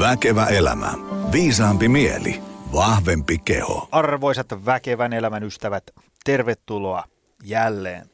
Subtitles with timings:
[0.00, 0.94] Väkevä elämä.
[1.32, 2.42] Viisaampi mieli.
[2.72, 3.88] Vahvempi keho.
[3.92, 5.90] Arvoisat väkevän elämän ystävät,
[6.24, 7.04] tervetuloa
[7.42, 8.10] jälleen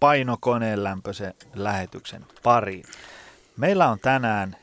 [0.00, 2.84] painokoneen lämpöisen lähetyksen pariin.
[3.56, 4.56] Meillä on tänään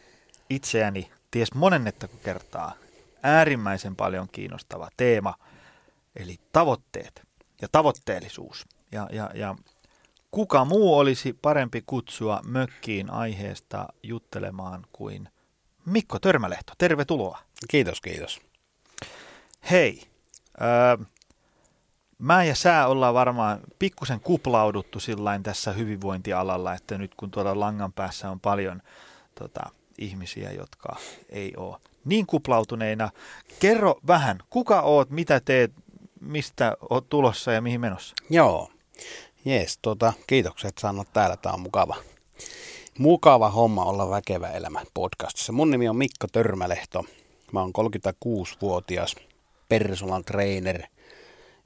[0.49, 2.73] itseäni ties monennetta kertaa
[3.23, 5.33] äärimmäisen paljon kiinnostava teema,
[6.15, 7.21] eli tavoitteet
[7.61, 8.65] ja tavoitteellisuus.
[8.91, 9.55] Ja, ja, ja
[10.31, 15.29] kuka muu olisi parempi kutsua mökkiin aiheesta juttelemaan kuin
[15.85, 16.73] Mikko Törmälehto.
[16.77, 17.39] Tervetuloa.
[17.69, 18.41] Kiitos, kiitos.
[19.71, 20.01] Hei,
[20.61, 21.05] öö,
[22.17, 27.93] mä ja sä ollaan varmaan pikkusen kuplauduttu sillain tässä hyvinvointialalla, että nyt kun tuolla langan
[27.93, 28.81] päässä on paljon
[29.35, 29.61] tota,
[29.97, 30.95] ihmisiä, jotka
[31.29, 33.09] ei ole niin kuplautuneina.
[33.59, 35.71] Kerro vähän, kuka oot, mitä teet,
[36.19, 38.15] mistä oot tulossa ja mihin menossa?
[38.29, 38.71] Joo,
[39.45, 41.95] jees, tota, kiitokset sanot täällä, tämä on mukava.
[42.99, 45.51] Mukava homma olla Väkevä elämä podcastissa.
[45.53, 47.05] Mun nimi on Mikko Törmälehto.
[47.51, 47.71] Mä oon
[48.25, 49.15] 36-vuotias
[49.69, 50.83] personal trainer,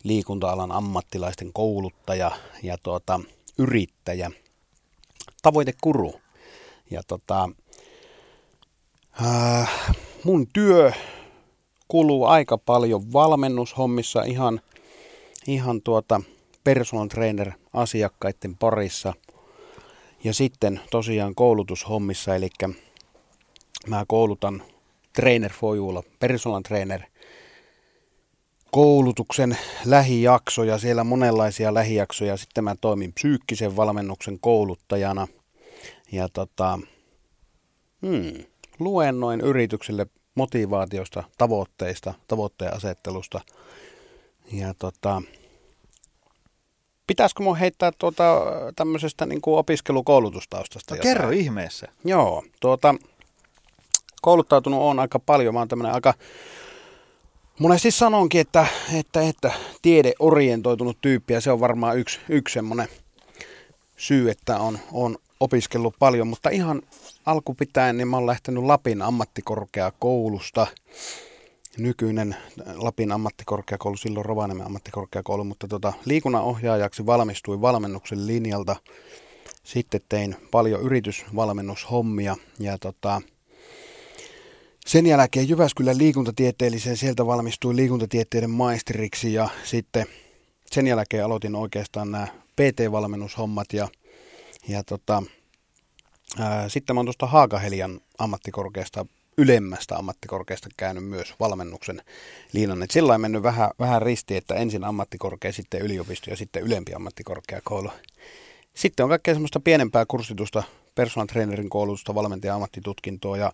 [0.03, 2.31] liikunta-alan ammattilaisten kouluttaja
[2.63, 3.19] ja tuota,
[3.57, 4.31] yrittäjä.
[5.41, 6.13] Tavoitekuru.
[6.91, 7.49] Ja tota,
[9.25, 10.91] äh, mun työ
[11.87, 14.61] kuluu aika paljon valmennushommissa ihan,
[15.47, 16.21] ihan tuota
[16.63, 19.13] personal trainer asiakkaiden parissa.
[20.25, 22.49] Ja sitten tosiaan koulutushommissa, eli
[23.87, 24.63] mä koulutan
[25.13, 27.01] Trainer for Youlla, personal trainer
[28.71, 32.37] koulutuksen lähijaksoja, siellä monenlaisia lähijaksoja.
[32.37, 35.27] Sitten mä toimin psyykkisen valmennuksen kouluttajana
[36.11, 36.79] ja tota,
[38.01, 38.43] hmm,
[38.79, 43.41] luennoin yrityksille motivaatiosta, tavoitteista, tavoitteen asettelusta.
[44.51, 45.21] Ja tota,
[47.07, 48.41] pitäisikö mun heittää tuota,
[48.75, 50.95] tämmöisestä niin kuin opiskelukoulutustaustasta?
[50.95, 51.87] No, kerro ihmeessä.
[52.03, 52.95] Joo, tuota,
[54.21, 55.53] kouluttautunut on aika paljon.
[55.53, 56.13] Mä oon tämmöinen aika,
[57.59, 62.87] monesti sanonkin, että, että, että tiedeorientoitunut tyyppi ja se on varmaan yksi, yksi semmoinen
[63.97, 66.81] syy, että on, on opiskellut paljon, mutta ihan
[67.25, 70.67] alkupitäen niin mä oon lähtenyt Lapin ammattikorkeakoulusta.
[71.77, 72.35] Nykyinen
[72.75, 78.75] Lapin ammattikorkeakoulu, silloin Rovaniemen ammattikorkeakoulu, mutta tota, liikunnan ohjaajaksi valmistuin valmennuksen linjalta.
[79.63, 83.21] Sitten tein paljon yritysvalmennushommia ja tota,
[84.85, 90.05] sen jälkeen Jyväskylän liikuntatieteelliseen sieltä valmistuin liikuntatieteiden maisteriksi ja sitten
[90.71, 93.87] sen jälkeen aloitin oikeastaan nämä PT-valmennushommat ja,
[94.67, 95.23] ja tota,
[96.39, 99.05] ää, sitten mä oon tuosta Haakahelian ammattikorkeasta
[99.37, 102.01] ylemmästä ammattikorkeasta käynyt myös valmennuksen
[102.53, 102.83] liinan.
[102.83, 106.93] Et sillä on mennyt vähän, vähän risti, että ensin ammattikorkea, sitten yliopisto ja sitten ylempi
[106.93, 107.89] ammattikorkeakoulu.
[108.73, 110.63] Sitten on kaikkea semmoista pienempää kurssitusta,
[110.95, 113.51] personal trainerin koulutusta, valmentajan ammattitutkintoa ja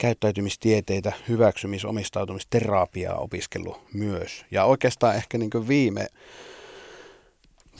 [0.00, 4.44] käyttäytymistieteitä, hyväksymis-, omistautumisterapiaa opiskellut myös.
[4.50, 6.06] Ja oikeastaan ehkä niin viime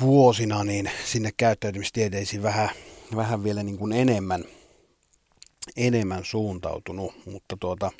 [0.01, 2.69] vuosina niin sinne käyttäytymistieteisiin vähän,
[3.17, 4.45] vähän vielä niin kuin enemmän,
[5.77, 7.91] enemmän suuntautunut, mutta tuota,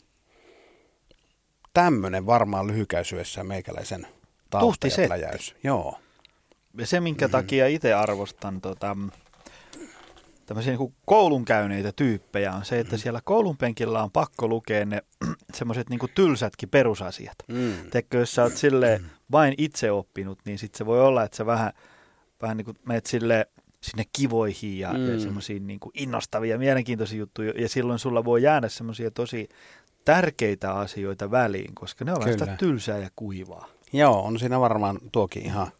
[1.75, 4.07] tämmöinen varmaan lyhykäisyydessä meikäläisen
[4.51, 5.55] tausta ja pläjäys.
[5.63, 5.99] Joo.
[6.79, 7.33] Ja se, minkä mm-hmm.
[7.33, 8.97] takia itse arvostan tota,
[10.47, 13.01] tämmöisiä niin koulun käyneitä tyyppejä on se, että mm.
[13.01, 15.03] siellä koulun penkillä on pakko lukea ne
[15.55, 17.37] semmoiset niin tylsätkin perusasiat.
[17.49, 17.91] Mm.
[17.91, 19.05] Teekö, jos sä oot sille mm.
[19.33, 21.73] vain itse oppinut, niin sitten se voi olla, että sä vähän,
[22.43, 23.47] vähän niin kuin menet sille
[23.83, 25.13] sinne kivoihin ja, mm.
[25.13, 29.49] ja semmoisiin niin innostavia, mielenkiintoisia juttuja, ja silloin sulla voi jäädä semmoisia tosi
[30.05, 33.69] tärkeitä asioita väliin, koska ne on vähän sitä tylsää ja kuivaa.
[33.93, 35.73] Joo, on siinä varmaan tuokin ihan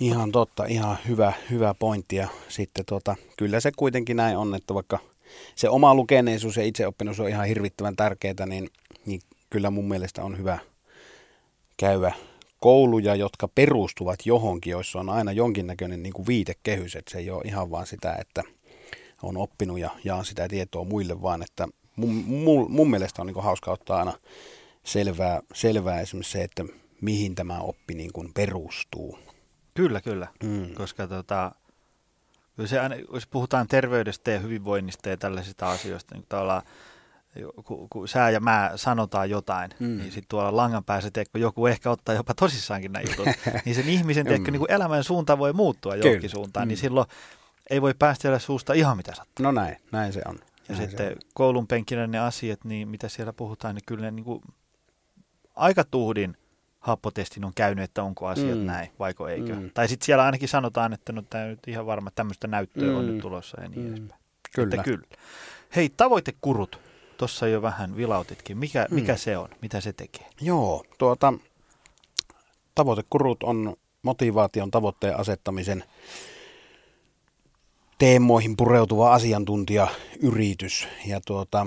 [0.00, 2.16] Ihan totta, ihan hyvä, hyvä pointti.
[2.16, 4.98] Ja sitten tota, kyllä se kuitenkin näin on, että vaikka
[5.54, 8.68] se oma lukeneisuus ja itseoppinuus on ihan hirvittävän tärkeää, niin,
[9.06, 9.20] niin
[9.50, 10.58] kyllä mun mielestä on hyvä
[11.76, 12.12] käydä
[12.60, 17.42] kouluja, jotka perustuvat johonkin, joissa on aina jonkinnäköinen niin kuin viitekehys, että se ei ole
[17.44, 18.42] ihan vaan sitä, että
[19.22, 23.34] on oppinut ja jaan sitä tietoa muille, vaan että mun, mun, mun mielestä on niin
[23.34, 24.12] kuin hauska ottaa aina
[24.84, 26.64] selvää, selvää esimerkiksi se, että
[27.00, 29.18] mihin tämä oppi niin kuin perustuu.
[29.74, 30.26] Kyllä, kyllä.
[30.44, 30.74] Mm.
[30.74, 31.52] Koska tota,
[32.64, 32.76] se,
[33.12, 36.62] jos puhutaan terveydestä ja hyvinvoinnista ja tällaisista asioista, niin tavallaan
[37.64, 39.86] kun, kun sä ja mä sanotaan jotain, mm.
[39.86, 43.26] niin sitten tuolla langan päässä teekö joku ehkä ottaa jopa tosissaankin näin jutut,
[43.64, 46.80] niin sen ihmisen teekö, niin elämän suunta voi muuttua johonkin suuntaan, niin mm.
[46.80, 47.06] niin silloin
[47.70, 49.44] ei voi päästellä suusta ihan mitä sattuu.
[49.44, 50.38] No näin, näin se on.
[50.68, 51.16] Ja näin sitten on.
[51.34, 54.42] koulun penkillä ne asiat, niin mitä siellä puhutaan, niin kyllä ne niin kuin
[55.56, 56.36] aika tuhdin–
[56.80, 58.66] happotestin on käynyt, että onko asiat mm.
[58.66, 59.54] näin, vaiko eikö.
[59.54, 59.70] Mm.
[59.74, 62.96] Tai sitten siellä ainakin sanotaan, että no tämä nyt ihan varma, että tämmöistä näyttöä mm.
[62.96, 63.88] on nyt tulossa ja niin mm.
[63.88, 64.20] edespäin.
[64.54, 64.74] Kyllä.
[64.74, 65.06] Että kyllä.
[65.76, 66.80] Hei, tavoitekurut.
[67.18, 68.58] Tuossa jo vähän vilautitkin.
[68.58, 68.94] Mikä, Mm.
[68.94, 69.48] mikä se on?
[69.62, 70.26] Mitä se tekee?
[70.40, 71.32] Joo, tuota,
[72.74, 75.84] tavoitekurut on motivaation tavoitteen asettamisen
[77.98, 80.88] teemoihin pureutuva asiantuntijayritys.
[81.06, 81.66] Ja tuota,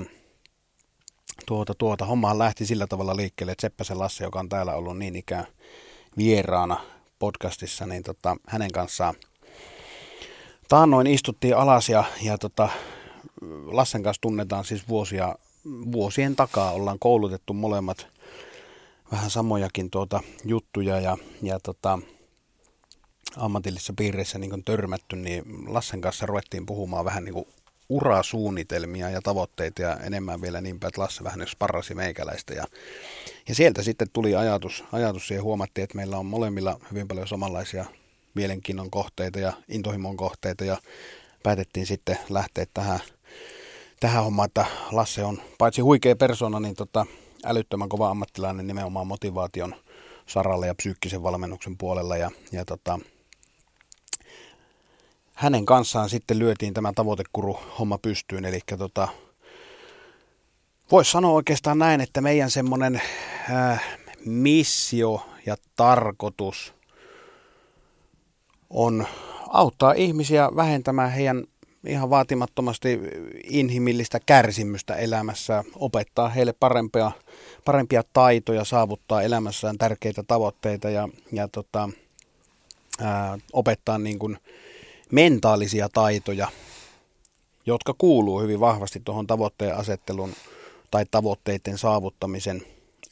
[1.45, 5.15] tuota, tuota, hommahan lähti sillä tavalla liikkeelle, että Seppäsen Lasse, joka on täällä ollut niin
[5.15, 5.47] ikään
[6.17, 6.81] vieraana
[7.19, 9.15] podcastissa, niin tota, hänen kanssaan
[10.69, 12.69] taannoin istuttiin alas ja, ja tota,
[13.65, 15.35] Lassen kanssa tunnetaan siis vuosia,
[15.91, 18.07] vuosien takaa, ollaan koulutettu molemmat
[19.11, 21.99] vähän samojakin tuota juttuja ja, ja tota,
[23.37, 27.47] ammatillisissa piireissä niin törmätty, niin Lassen kanssa ruvettiin puhumaan vähän niin kuin
[27.89, 32.53] urasuunnitelmia ja tavoitteita ja enemmän vielä niin että Lasse vähän niin sparrasi meikäläistä.
[32.53, 32.65] Ja,
[33.47, 37.85] ja sieltä sitten tuli ajatus, ajatus siihen, huomattiin, että meillä on molemmilla hyvin paljon samanlaisia
[38.33, 40.77] mielenkiinnon kohteita ja intohimon kohteita ja
[41.43, 42.99] päätettiin sitten lähteä tähän,
[44.01, 47.05] tähän hommaan, että Lasse on paitsi huikea persona, niin tota,
[47.45, 49.75] älyttömän kova ammattilainen nimenomaan motivaation
[50.25, 52.17] saralla ja psyykkisen valmennuksen puolella.
[52.17, 52.99] Ja, ja tota,
[55.33, 59.07] hänen kanssaan sitten lyötiin tämä tavoitekuru homma pystyyn, eli tota,
[60.91, 63.01] voisi sanoa oikeastaan näin, että meidän semmoinen
[63.51, 63.83] äh,
[64.25, 66.73] missio ja tarkoitus
[68.69, 69.07] on
[69.47, 71.43] auttaa ihmisiä vähentämään heidän
[71.87, 72.99] ihan vaatimattomasti
[73.43, 77.11] inhimillistä kärsimystä elämässä, opettaa heille parempia,
[77.65, 81.89] parempia taitoja, saavuttaa elämässään tärkeitä tavoitteita ja, ja tota,
[83.01, 84.37] ää, opettaa niin kuin
[85.11, 86.47] mentaalisia taitoja,
[87.65, 90.33] jotka kuuluu hyvin vahvasti tuohon tavoitteen asettelun
[90.91, 92.61] tai tavoitteiden saavuttamisen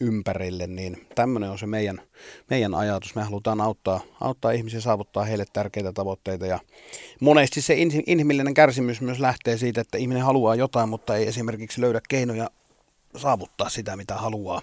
[0.02, 2.02] ympärille, niin tämmöinen on se meidän,
[2.50, 3.16] meidän ajatus.
[3.16, 6.60] Me halutaan auttaa, auttaa ihmisiä saavuttaa heille tärkeitä tavoitteita ja
[7.20, 11.82] monesti se in- inhimillinen kärsimys myös lähtee siitä, että ihminen haluaa jotain, mutta ei esimerkiksi
[11.82, 12.50] löydä keinoja
[13.18, 14.62] saavuttaa sitä, mitä haluaa.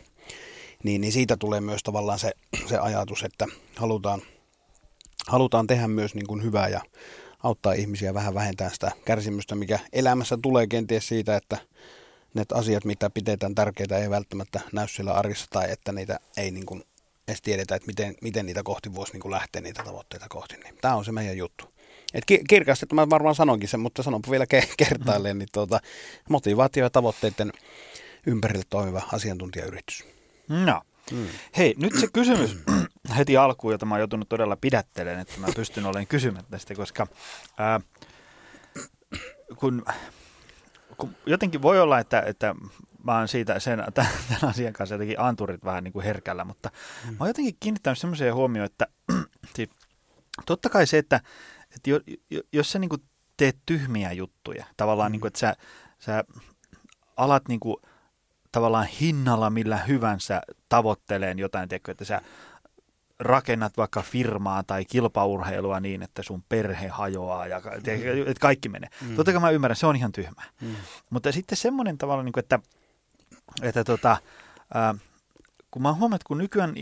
[0.82, 2.32] Niin, niin siitä tulee myös tavallaan se,
[2.66, 3.46] se ajatus, että
[3.76, 4.22] halutaan,
[5.26, 6.80] halutaan tehdä myös niin kuin hyvää ja
[7.42, 11.58] auttaa ihmisiä vähän vähentää sitä kärsimystä, mikä elämässä tulee kenties siitä, että
[12.34, 16.66] ne asiat, mitä pidetään tärkeitä, ei välttämättä näy siellä arjessa tai että niitä ei niin
[16.66, 16.84] kuin
[17.28, 20.56] edes tiedetä, että miten, miten niitä kohti voisi niin kuin lähteä niitä tavoitteita kohti.
[20.56, 21.76] Niin tämä on se meidän juttu.
[22.14, 25.80] Et ki- kirkasti, että mä varmaan sanonkin sen, mutta sanonpa vielä ke- kertaalleen, niin tuota,
[26.28, 27.52] motivaatio ja tavoitteiden
[28.26, 30.04] ympärille toimiva asiantuntijayritys.
[30.48, 30.82] No.
[31.12, 31.26] Mm.
[31.56, 32.56] Hei, nyt se kysymys
[33.16, 37.06] heti alkuun, jota mä oon joutunut todella pidättelemään, että mä pystyn olemaan kysymättä sitä, koska
[37.58, 37.80] ää,
[39.56, 39.84] kun
[41.26, 42.54] jotenkin voi olla, että, että
[43.04, 44.10] mä oon siitä sen, tämän
[44.42, 46.70] asian kanssa jotenkin anturit vähän niin kuin herkällä, mutta
[47.04, 47.10] mm.
[47.10, 48.86] mä oon jotenkin kiinnittänyt semmoiseen huomioon, että
[49.54, 49.70] siis,
[50.46, 51.20] totta kai se, että,
[51.74, 52.00] että jo,
[52.30, 53.02] jo, jos sä niin kuin
[53.36, 55.12] teet tyhmiä juttuja, tavallaan mm.
[55.12, 55.56] niin kuin, että sä,
[55.98, 56.24] sä
[57.16, 57.76] alat niin kuin,
[58.52, 62.20] tavallaan hinnalla millä hyvänsä tavoitteleen jotain, teekö, että sä
[63.20, 68.20] rakennat vaikka firmaa tai kilpaurheilua niin, että sun perhe hajoaa ja mm.
[68.20, 68.90] että kaikki menee.
[69.00, 69.16] Mm.
[69.16, 70.44] Totta kai mä ymmärrän, se on ihan tyhmää.
[70.60, 70.74] Mm.
[71.10, 72.58] Mutta sitten semmoinen tavalla, niin kuin, että,
[73.62, 74.16] että tota,
[74.74, 74.94] ää,
[75.70, 76.74] kun mä huomaan, että kun nykyään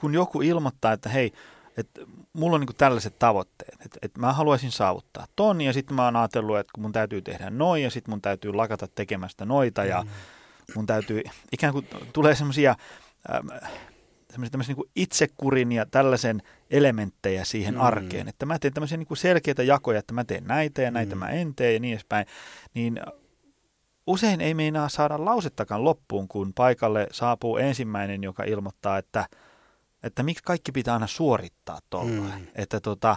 [0.00, 1.32] kun joku ilmoittaa, että hei,
[1.76, 2.00] että
[2.32, 6.16] mulla on niin tällaiset tavoitteet, että, että mä haluaisin saavuttaa ton ja sitten mä oon
[6.16, 10.02] ajatellut, että kun mun täytyy tehdä noin ja sitten mun täytyy lakata tekemästä noita ja
[10.02, 10.08] mm.
[10.74, 11.22] mun täytyy,
[11.52, 12.74] ikään kuin tulee semmoisia
[14.50, 17.80] tämmöisen niin itsekurin ja tällaisen elementtejä siihen mm.
[17.80, 21.18] arkeen, että mä teen tämmöisiä niin selkeitä jakoja, että mä teen näitä ja näitä mm.
[21.18, 22.26] mä en tee ja niin edespäin,
[22.74, 23.00] niin
[24.06, 29.26] usein ei meinaa saada lausettakaan loppuun, kun paikalle saapuu ensimmäinen, joka ilmoittaa, että,
[30.02, 32.36] että miksi kaikki pitää aina suorittaa tuolla.
[32.38, 32.46] Mm.
[32.54, 33.16] Että tota,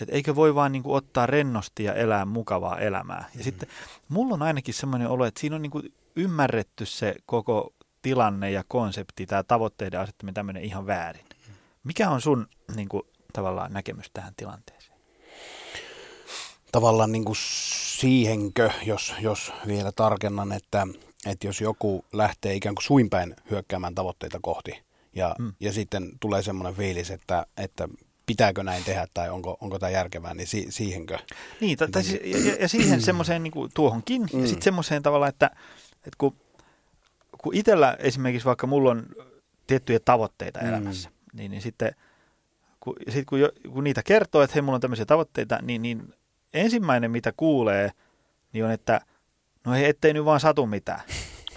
[0.00, 3.24] et eikö voi vaan niin kuin ottaa rennosti ja elää mukavaa elämää.
[3.32, 3.42] Ja mm.
[3.42, 3.68] sitten
[4.08, 8.64] mulla on ainakin semmoinen olo, että siinä on niin kuin ymmärretty se koko tilanne ja
[8.68, 11.24] konsepti, tämä tavoitteiden asettaminen tämmöinen ihan väärin.
[11.84, 14.98] Mikä on sun niin kuin, tavallaan näkemys tähän tilanteeseen?
[16.72, 17.36] Tavallaan niin kuin
[17.98, 20.86] siihenkö, jos, jos vielä tarkennan, että,
[21.26, 24.82] että jos joku lähtee ikään kuin suinpäin hyökkäämään tavoitteita kohti
[25.14, 25.52] ja, mm.
[25.60, 27.88] ja sitten tulee semmoinen fiilis, että, että
[28.26, 31.18] pitääkö näin tehdä tai onko, onko tämä järkevää, niin si, siihenkö?
[31.60, 34.40] Niin, tai, tai, ja, ja siihen semmoiseen niin kuin tuohonkin mm.
[34.40, 35.50] ja sitten semmoiseen tavalla, että,
[35.96, 36.36] että kun
[37.42, 39.06] kun itsellä esimerkiksi vaikka mulla on
[39.66, 40.68] tiettyjä tavoitteita mm.
[40.68, 41.94] elämässä, niin, niin sitten
[42.80, 46.14] kun, sit kun, jo, kun niitä kertoo, että hei, mulla on tämmöisiä tavoitteita, niin, niin
[46.54, 47.90] ensimmäinen, mitä kuulee,
[48.52, 49.00] niin on, että
[49.66, 51.00] no hei, ettei nyt vaan satu mitään.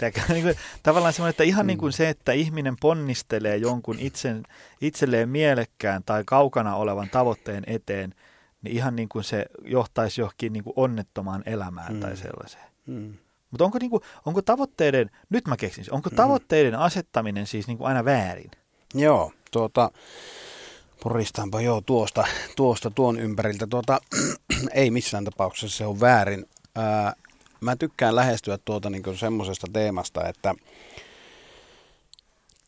[0.28, 1.66] niin tavallaan semmoinen, että ihan mm.
[1.66, 4.42] niin kuin se, että ihminen ponnistelee jonkun itsen,
[4.80, 8.14] itselleen mielekkään tai kaukana olevan tavoitteen eteen,
[8.62, 12.00] niin ihan niin kuin se johtaisi johonkin niin kuin onnettomaan elämään mm.
[12.00, 12.64] tai sellaiseen.
[12.86, 13.14] Mm.
[13.56, 16.16] Mutta onko, niinku, onko tavoitteiden, nyt mä keksin, onko mm.
[16.16, 18.50] tavoitteiden asettaminen siis niinku aina väärin?
[18.94, 19.90] Joo, tuota,
[21.02, 22.24] poristaanpa joo tuosta,
[22.56, 23.66] tuosta tuon ympäriltä.
[23.66, 24.00] Tuota,
[24.74, 26.46] ei missään tapauksessa se on väärin.
[26.74, 27.12] Ää,
[27.60, 30.54] mä tykkään lähestyä tuota niin semmoisesta teemasta, että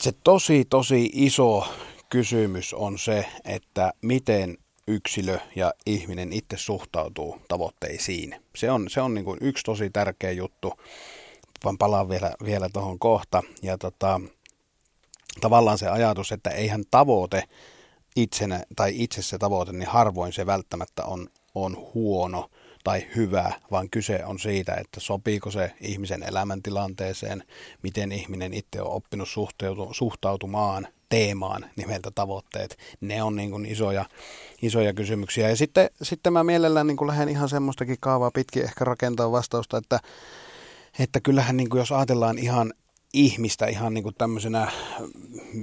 [0.00, 1.68] se tosi tosi iso
[2.10, 8.36] kysymys on se, että miten yksilö ja ihminen itse suhtautuu tavoitteisiin.
[8.56, 10.72] Se on, se on niin kuin yksi tosi tärkeä juttu.
[11.64, 13.42] Vaan palaan vielä, vielä tuohon kohta.
[13.62, 14.20] Ja tota,
[15.40, 17.44] tavallaan se ajatus, että eihän tavoite
[18.16, 22.50] itsenä, tai itse se tavoite, niin harvoin se välttämättä on, on huono
[22.84, 27.44] tai hyvä, vaan kyse on siitä, että sopiiko se ihmisen elämäntilanteeseen,
[27.82, 29.28] miten ihminen itse on oppinut
[29.92, 32.78] suhtautumaan teemaan nimeltä tavoitteet.
[33.00, 34.04] Ne on niin kuin isoja,
[34.62, 35.48] isoja kysymyksiä.
[35.48, 39.76] Ja sitten, sitten mä mielellään niin kuin lähden ihan semmoistakin kaavaa pitkin ehkä rakentaa vastausta,
[39.76, 40.00] että,
[40.98, 42.72] että kyllähän niin kuin jos ajatellaan ihan
[43.12, 44.70] ihmistä ihan niin kuin tämmöisenä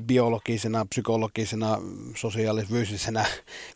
[0.06, 1.82] biologisena, psykologisena,
[2.16, 3.26] sosiaalis-fyysisenä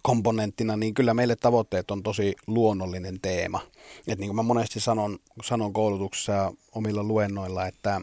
[0.02, 3.62] komponenttina, niin kyllä meille tavoitteet on tosi luonnollinen teema.
[4.08, 8.02] Et niin kuin mä monesti sanon, sanon koulutuksessa omilla luennoilla, että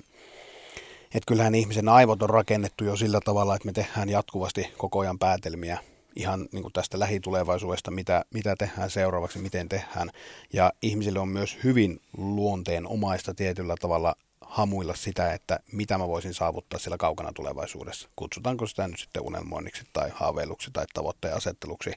[1.17, 5.19] et kyllähän ihmisen aivot on rakennettu jo sillä tavalla, että me tehdään jatkuvasti koko ajan
[5.19, 5.79] päätelmiä
[6.17, 10.11] ihan niin kuin tästä lähitulevaisuudesta, mitä, mitä tehdään seuraavaksi, miten tehdään.
[10.53, 16.35] Ja ihmisille on myös hyvin luonteen omaista tietyllä tavalla hamuilla sitä, että mitä mä voisin
[16.35, 18.09] saavuttaa siellä kaukana tulevaisuudessa.
[18.17, 21.93] Kutsutaanko sitä nyt sitten unelmoinniksi tai haaveiluksi tai tavoitteen asetteluksi.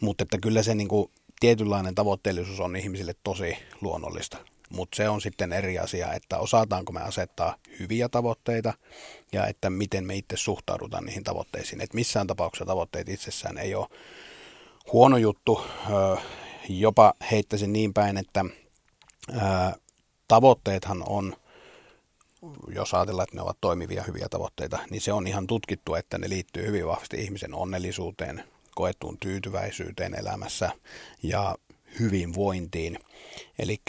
[0.00, 1.10] Mutta että kyllä se niin kuin,
[1.40, 4.38] tietynlainen tavoitteellisuus on ihmisille tosi luonnollista.
[4.70, 8.74] Mutta se on sitten eri asia, että osataanko me asettaa hyviä tavoitteita
[9.32, 11.80] ja että miten me itse suhtaudutaan niihin tavoitteisiin.
[11.80, 13.86] Et missään tapauksessa tavoitteet itsessään ei ole
[14.92, 15.66] huono juttu.
[16.68, 18.44] Jopa heittäisin niin päin, että
[20.28, 21.36] tavoitteethan on
[22.74, 26.28] jos ajatellaan, että ne ovat toimivia hyviä tavoitteita, niin se on ihan tutkittu, että ne
[26.28, 28.44] liittyy hyvin vahvasti ihmisen onnellisuuteen,
[28.74, 30.70] koettuun tyytyväisyyteen elämässä
[31.22, 31.56] ja
[32.00, 32.98] hyvinvointiin.
[33.58, 33.80] Eli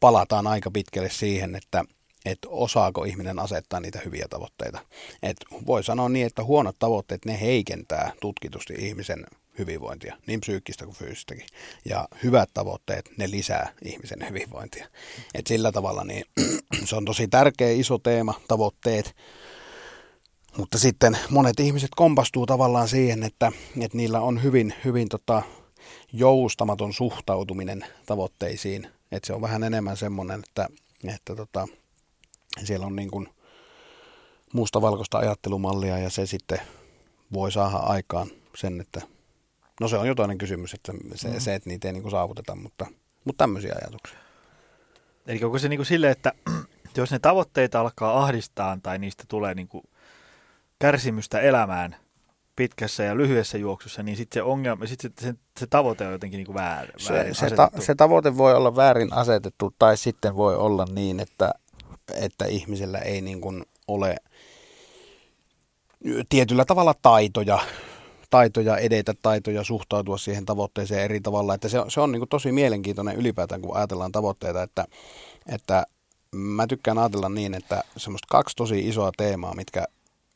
[0.00, 1.84] palataan aika pitkälle siihen, että,
[2.24, 4.78] että osaako ihminen asettaa niitä hyviä tavoitteita.
[5.22, 5.36] Et
[5.66, 9.26] voi sanoa niin, että huonot tavoitteet, ne heikentää tutkitusti ihmisen
[9.58, 11.46] hyvinvointia, niin psyykkistä kuin fyysistäkin.
[11.84, 14.88] Ja hyvät tavoitteet, ne lisää ihmisen hyvinvointia.
[15.34, 16.24] Et sillä tavalla niin
[16.88, 19.16] se on tosi tärkeä iso teema, tavoitteet.
[20.56, 25.42] Mutta sitten monet ihmiset kompastuu tavallaan siihen, että, että niillä on hyvin, hyvin tota,
[26.12, 28.88] joustamaton suhtautuminen tavoitteisiin.
[29.12, 30.68] Että se on vähän enemmän semmoinen, että,
[31.14, 31.68] että tota,
[32.64, 33.28] siellä on niin kuin
[34.52, 36.60] mustavalkoista ajattelumallia ja se sitten
[37.32, 39.00] voi saada aikaan sen, että
[39.80, 41.40] No se on jo toinen kysymys, että se, mm.
[41.40, 42.86] se että niitä ei niin kuin saavuteta, mutta,
[43.24, 44.18] mutta tämmöisiä ajatuksia.
[45.26, 46.32] Eli onko se niin kuin silleen, että
[46.96, 49.84] jos ne tavoitteet alkaa ahdistaa tai niistä tulee niin kuin
[50.78, 51.96] kärsimystä elämään
[52.56, 56.38] pitkässä ja lyhyessä juoksussa, niin sitten se ongelma, sit se, se, se tavoite on jotenkin
[56.38, 60.36] niin kuin väär, väärin se, se, ta, se tavoite voi olla väärin asetettu tai sitten
[60.36, 61.52] voi olla niin, että,
[62.14, 64.16] että ihmisellä ei niin kuin ole
[66.28, 67.58] tietyllä tavalla taitoja
[68.30, 71.54] taitoja edetä, taitoja suhtautua siihen tavoitteeseen eri tavalla.
[71.54, 74.84] Että se on, se on niin kuin tosi mielenkiintoinen ylipäätään, kun ajatellaan tavoitteita, että,
[75.46, 75.86] että
[76.34, 79.84] mä tykkään ajatella niin, että semmoista kaksi tosi isoa teemaa, mitkä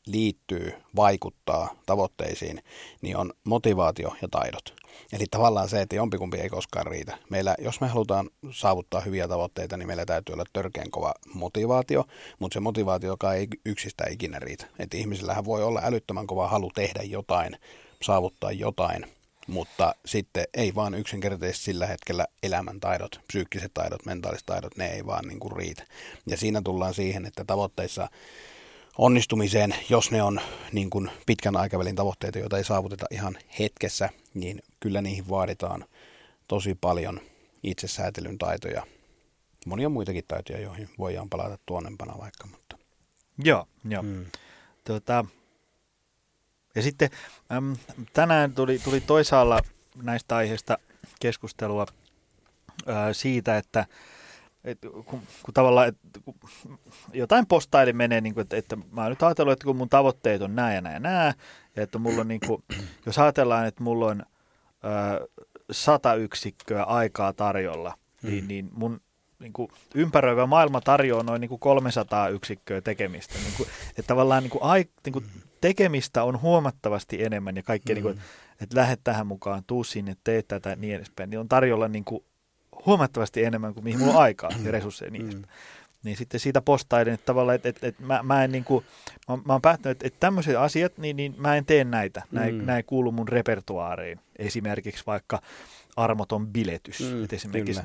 [0.05, 2.63] liittyy, vaikuttaa tavoitteisiin,
[3.01, 4.81] niin on motivaatio ja taidot.
[5.13, 7.17] Eli tavallaan se, että jompikumpi ei koskaan riitä.
[7.29, 12.05] Meillä, jos me halutaan saavuttaa hyviä tavoitteita, niin meillä täytyy olla törkeän kova motivaatio,
[12.39, 14.65] mutta se motivaatio, joka ei yksistä ikinä riitä.
[14.79, 17.57] Että ihmisillähän voi olla älyttömän kova halu tehdä jotain,
[18.01, 19.05] saavuttaa jotain,
[19.47, 25.27] mutta sitten ei vaan yksinkertaisesti sillä hetkellä elämäntaidot, psyykkiset taidot, mentaaliset taidot, ne ei vaan
[25.27, 25.83] niin kuin riitä.
[26.25, 28.07] Ja siinä tullaan siihen, että tavoitteissa
[29.01, 30.41] onnistumiseen, jos ne on
[30.71, 35.85] niin kuin pitkän aikavälin tavoitteita, joita ei saavuteta ihan hetkessä, niin kyllä niihin vaaditaan
[36.47, 37.21] tosi paljon
[37.63, 38.87] itsesäätelyn taitoja.
[39.65, 42.47] Monia muitakin taitoja, joihin voidaan palata tuonnempana vaikka.
[42.47, 42.77] Mutta.
[43.43, 44.01] Joo, joo.
[44.01, 44.25] Hmm.
[44.83, 45.25] Tuota,
[46.75, 47.09] ja sitten
[47.51, 47.75] äm,
[48.13, 49.59] tänään tuli, tuli toisaalla
[50.03, 50.77] näistä aiheista
[51.19, 51.85] keskustelua
[52.87, 53.85] ää, siitä, että
[54.63, 56.35] et, kun, kun tavallaan et, kun
[57.13, 60.41] jotain postaili menee, niin kuin, että, että mä oon nyt ajatellut, että kun mun tavoitteet
[60.41, 61.33] on nämä ja nämä ja nämä,
[61.75, 62.63] ja että mulla on niin kuin,
[63.05, 65.27] jos ajatellaan, että mulla on ö,
[65.71, 68.47] sata yksikköä aikaa tarjolla, niin, mm.
[68.47, 69.01] niin, mun
[69.39, 73.33] niin kuin ympäröivä maailma tarjoaa noin niin kuin 300 yksikköä tekemistä.
[73.33, 75.25] Niin kuin, että tavallaan niin kuin, ai, niin kuin
[75.61, 77.95] tekemistä on huomattavasti enemmän ja kaikkea, mm.
[77.95, 78.21] niin kuin,
[78.61, 81.29] että lähde tähän mukaan, tuu sinne, tee tätä niin edespäin.
[81.29, 82.23] Niin on tarjolla niin kuin
[82.85, 85.35] huomattavasti enemmän kuin mihin mulla on aikaa ja resursseja niistä.
[85.35, 85.43] Mm.
[86.03, 88.85] Niin sitten siitä postailen, että tavallaan, että, että, että mä, mä en niin kuin,
[89.27, 92.21] mä, mä oon päättänyt, että, että tämmöiset asiat, niin, niin mä en tee näitä.
[92.31, 92.65] Näin, mm.
[92.65, 94.19] näin kuuluu mun repertuaariin.
[94.35, 95.41] Esimerkiksi vaikka
[95.95, 96.99] armoton biletys.
[96.99, 97.81] Mm, esimerkiksi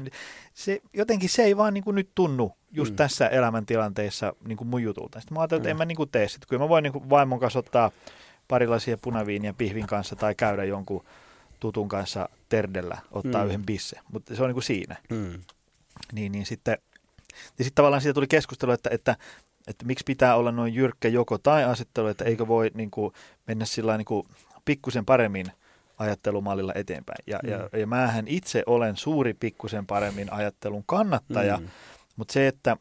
[0.55, 2.97] se, jotenkin se ei vaan niin kuin nyt tunnu just mm.
[2.97, 5.21] tässä elämäntilanteessa niin kuin mun jutulta.
[5.21, 5.71] Sitten mä ajattelin, että mm.
[5.71, 6.47] en mä niin kuin tee sitä.
[6.49, 7.91] Kyllä mä voin niin kuin vaimon kanssa ottaa
[8.49, 11.05] parilaisia punaviiniä pihvin kanssa tai käydä jonkun
[11.61, 13.49] tutun kanssa terdellä, ottaa mm.
[13.49, 14.01] yhden bisse.
[14.13, 14.97] Mutta se on niin kuin siinä.
[15.11, 15.41] Mm.
[16.13, 16.79] Niin, niin sitten,
[17.59, 19.17] ja sitten tavallaan siitä tuli keskustelu, että, että,
[19.67, 23.13] että miksi pitää olla noin jyrkkä joko tai asettelu, että eikö voi niin kuin,
[23.47, 24.27] mennä sillä niin kuin,
[24.65, 25.47] pikkusen paremmin–
[25.99, 27.25] ajattelumallilla eteenpäin.
[27.27, 27.51] Ja, mm.
[27.51, 31.69] ja, ja mähän itse olen suuri pikkusen paremmin ajattelun kannattaja, mm.
[32.17, 32.77] mutta se, että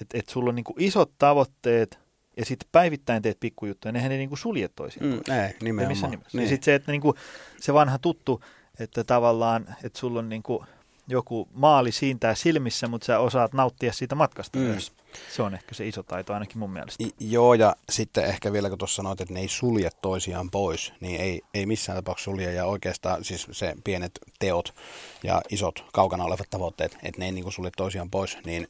[0.00, 1.98] et, et sulla on niinku isot tavoitteet
[2.36, 5.10] ja sitten päivittäin teet pikkujuttuja, nehän ei niinku sulje toisiaan.
[5.10, 6.10] Mm, ei, nimenomaan.
[6.10, 6.42] Niin.
[6.42, 7.14] Ja sitten se, että niinku,
[7.60, 8.44] se vanha tuttu,
[8.78, 10.64] että tavallaan, että sulla on niinku,
[11.08, 14.64] joku maali siintää silmissä, mutta sä osaat nauttia siitä matkasta mm.
[14.64, 14.92] myös.
[15.30, 17.04] Se on ehkä se iso taito ainakin mun mielestä.
[17.04, 20.92] I, joo, ja sitten ehkä vielä kun tuossa sanoit, että ne ei sulje toisiaan pois,
[21.00, 22.52] niin ei, ei missään tapauksessa sulje.
[22.52, 24.74] Ja oikeastaan siis se pienet teot
[25.22, 28.68] ja isot kaukana olevat tavoitteet, että ne ei niin sulje toisiaan pois, niin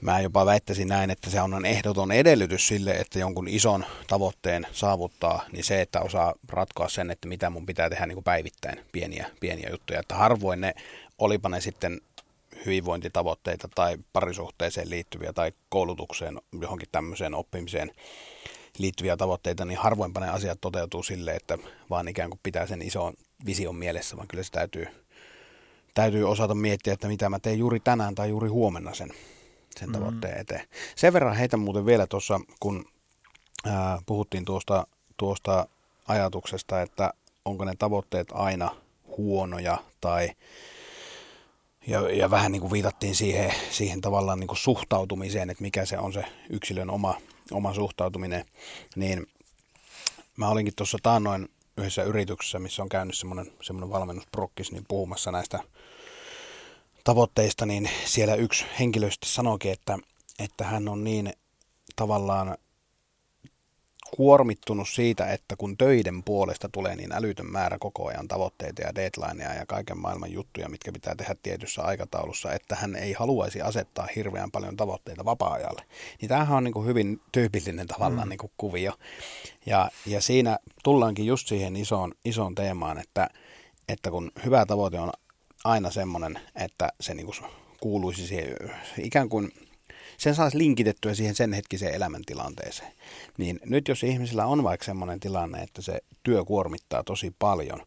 [0.00, 5.44] Mä jopa väittäisin näin, että se on ehdoton edellytys sille, että jonkun ison tavoitteen saavuttaa,
[5.52, 9.30] niin se, että osaa ratkoa sen, että mitä mun pitää tehdä niin kuin päivittäin, pieniä,
[9.40, 10.00] pieniä juttuja.
[10.00, 10.74] Että harvoin ne
[11.18, 12.00] olipa ne sitten
[12.66, 17.90] hyvinvointitavoitteita tai parisuhteeseen liittyviä tai koulutukseen, johonkin tämmöiseen oppimiseen
[18.78, 21.58] liittyviä tavoitteita, niin harvoinpa ne asiat toteutuu sille, että
[21.90, 23.14] vaan ikään kuin pitää sen ison
[23.46, 24.86] vision mielessä, vaan kyllä se täytyy,
[25.94, 29.10] täytyy osata miettiä, että mitä mä teen juuri tänään tai juuri huomenna sen,
[29.78, 29.92] sen mm.
[29.92, 30.68] tavoitteen eteen.
[30.96, 32.84] Sen verran heitä muuten vielä tuossa, kun
[33.66, 34.86] ää, puhuttiin tuosta,
[35.16, 35.66] tuosta
[36.08, 38.74] ajatuksesta, että onko ne tavoitteet aina
[39.16, 40.30] huonoja tai
[41.86, 45.98] ja, ja vähän niin kuin viitattiin siihen, siihen tavallaan niin kuin suhtautumiseen, että mikä se
[45.98, 47.14] on se yksilön oma,
[47.50, 48.44] oma suhtautuminen,
[48.96, 49.26] niin
[50.36, 55.60] mä olinkin tuossa taannoin yhdessä yrityksessä, missä on käynyt semmoinen, semmoinen valmennusprokkis, niin puhumassa näistä
[57.04, 59.98] tavoitteista, niin siellä yksi henkilöstä sanoikin, että,
[60.38, 61.32] että hän on niin
[61.96, 62.56] tavallaan
[64.16, 69.54] kuormittunut siitä, että kun töiden puolesta tulee niin älytön määrä koko ajan tavoitteita ja deadlineja
[69.54, 74.50] ja kaiken maailman juttuja, mitkä pitää tehdä tietyssä aikataulussa, että hän ei haluaisi asettaa hirveän
[74.50, 75.82] paljon tavoitteita vapaa-ajalle.
[76.20, 78.30] Niin tämähän on niin kuin hyvin tyypillinen tavallaan mm.
[78.30, 78.92] niin kuin kuvio.
[79.66, 83.28] Ja, ja siinä tullaankin just siihen isoon, isoon teemaan, että,
[83.88, 85.12] että kun hyvä tavoite on
[85.64, 87.36] aina semmoinen, että se niin kuin
[87.80, 88.56] kuuluisi siihen
[88.98, 89.52] ikään kuin
[90.16, 92.92] sen saisi linkitettyä siihen sen hetkiseen elämäntilanteeseen.
[93.38, 97.82] Niin nyt jos ihmisillä on vaikka semmoinen tilanne, että se työ kuormittaa tosi paljon,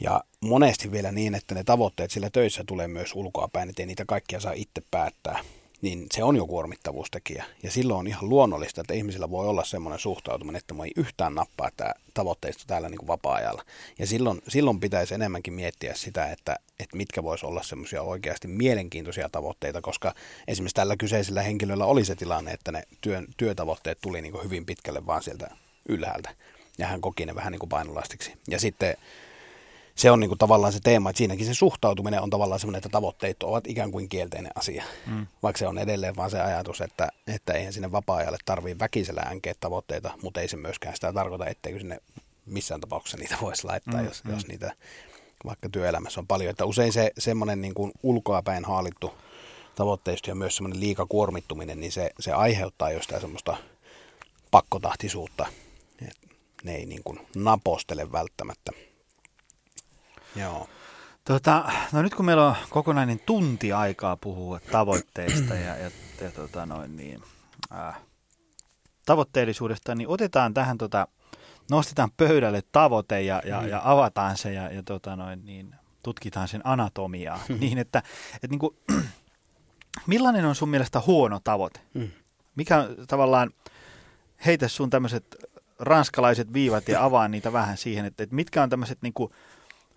[0.00, 4.04] ja monesti vielä niin, että ne tavoitteet sillä töissä tulee myös ulkoapäin, että ei niitä
[4.06, 5.40] kaikkia saa itse päättää,
[5.84, 7.44] niin se on jo kuormittavuustekijä.
[7.62, 11.34] Ja silloin on ihan luonnollista, että ihmisillä voi olla semmoinen suhtautuminen, että mä ei yhtään
[11.34, 13.62] nappaa tämä tavoitteista täällä niin kuin vapaa-ajalla.
[13.98, 19.28] Ja silloin, silloin pitäisi enemmänkin miettiä sitä, että, että mitkä voisi olla semmoisia oikeasti mielenkiintoisia
[19.28, 20.14] tavoitteita, koska
[20.48, 24.66] esimerkiksi tällä kyseisellä henkilöllä oli se tilanne, että ne työn, työtavoitteet tuli niin kuin hyvin
[24.66, 25.50] pitkälle vaan sieltä
[25.88, 26.30] ylhäältä.
[26.78, 28.32] Ja hän koki ne vähän niin kuin painolastiksi.
[28.48, 28.96] Ja sitten
[29.94, 33.42] se on niinku tavallaan se teema, että siinäkin se suhtautuminen on tavallaan semmoinen, että tavoitteet
[33.42, 34.84] ovat ikään kuin kielteinen asia.
[35.06, 35.26] Mm.
[35.42, 39.54] Vaikka se on edelleen vaan se ajatus, että, että eihän sinne vapaa-ajalle tarvii väkisellä änkeä
[39.60, 41.98] tavoitteita, mutta ei se myöskään sitä tarkoita, etteikö sinne
[42.46, 44.06] missään tapauksessa niitä voisi laittaa, mm.
[44.06, 44.34] jos, mm.
[44.34, 44.72] jos niitä
[45.44, 46.50] vaikka työelämässä on paljon.
[46.50, 49.14] Että usein se semmoinen niin kuin ulkoapäin haalittu
[49.74, 53.56] tavoitteisto ja myös semmoinen liikakuormittuminen, niin se, se aiheuttaa jostain semmoista
[54.50, 55.46] pakkotahtisuutta.
[56.64, 58.72] Ne ei niin kuin napostele välttämättä.
[60.36, 60.68] Joo.
[61.24, 66.66] Tota, no nyt kun meillä on kokonainen tunti aikaa puhua tavoitteista ja, ja, ja tota
[66.66, 67.22] noin niin,
[67.72, 68.00] äh,
[69.06, 71.08] tavoitteellisuudesta, niin otetaan tähän, tota,
[71.70, 73.68] nostetaan pöydälle tavoite ja, ja, mm.
[73.68, 77.40] ja avataan se ja, ja tota noin, niin, tutkitaan sen anatomiaa.
[77.60, 78.02] niin, että,
[78.34, 78.76] että niin kuin,
[80.06, 81.80] millainen on sun mielestä huono tavoite?
[81.94, 82.10] Mm.
[82.56, 83.50] Mikä on tavallaan,
[84.46, 85.36] heitä sun tämmöiset
[85.78, 89.32] ranskalaiset viivat ja avaa niitä vähän siihen, että, että mitkä on tämmöiset niin kuin,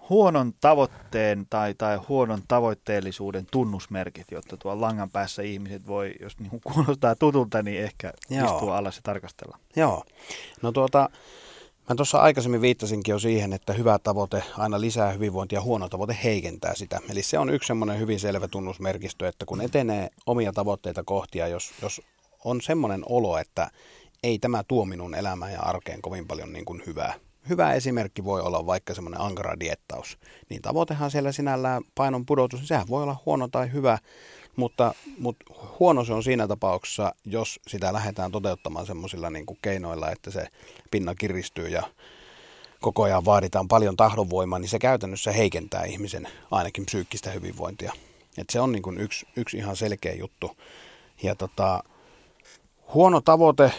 [0.09, 6.61] huonon tavoitteen tai, tai huonon tavoitteellisuuden tunnusmerkit, jotta tuolla langan päässä ihmiset voi, jos niin
[6.73, 8.45] kuulostaa tutulta, niin ehkä Joo.
[8.45, 9.57] istua alas ja tarkastella.
[9.75, 10.03] Joo.
[10.61, 11.09] No tuota,
[11.89, 16.17] mä tuossa aikaisemmin viittasinkin jo siihen, että hyvä tavoite aina lisää hyvinvointia ja huono tavoite
[16.23, 16.99] heikentää sitä.
[17.09, 21.47] Eli se on yksi semmoinen hyvin selvä tunnusmerkistö, että kun etenee omia tavoitteita kohti ja
[21.47, 22.01] jos, jos
[22.43, 23.71] on semmoinen olo, että
[24.23, 27.13] ei tämä tuo minun elämään ja arkeen kovin paljon niin kuin hyvää,
[27.49, 30.17] hyvä esimerkki voi olla vaikka semmoinen ankara diettaus.
[30.49, 33.97] Niin tavoitehan siellä sinällään painon pudotus, niin sehän voi olla huono tai hyvä,
[34.55, 35.45] mutta, mutta
[35.79, 40.47] huono se on siinä tapauksessa, jos sitä lähdetään toteuttamaan semmoisilla niin keinoilla, että se
[40.91, 41.83] pinna kiristyy ja
[42.81, 47.93] koko ajan vaaditaan paljon tahdonvoimaa, niin se käytännössä heikentää ihmisen ainakin psyykkistä hyvinvointia.
[48.37, 50.57] Et se on niin kuin yksi, yksi ihan selkeä juttu.
[51.23, 51.83] Ja tota,
[52.93, 53.71] huono tavoite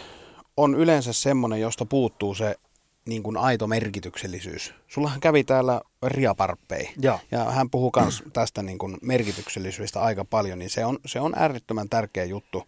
[0.56, 2.56] on yleensä semmoinen, josta puuttuu se
[3.08, 4.74] niin kuin aito merkityksellisyys.
[4.88, 7.18] Sullahan kävi täällä Ria Parppei, ja.
[7.30, 11.32] ja hän puhuu myös tästä niin kuin merkityksellisyydestä aika paljon, niin se on, se on
[11.36, 12.64] äärettömän tärkeä juttu.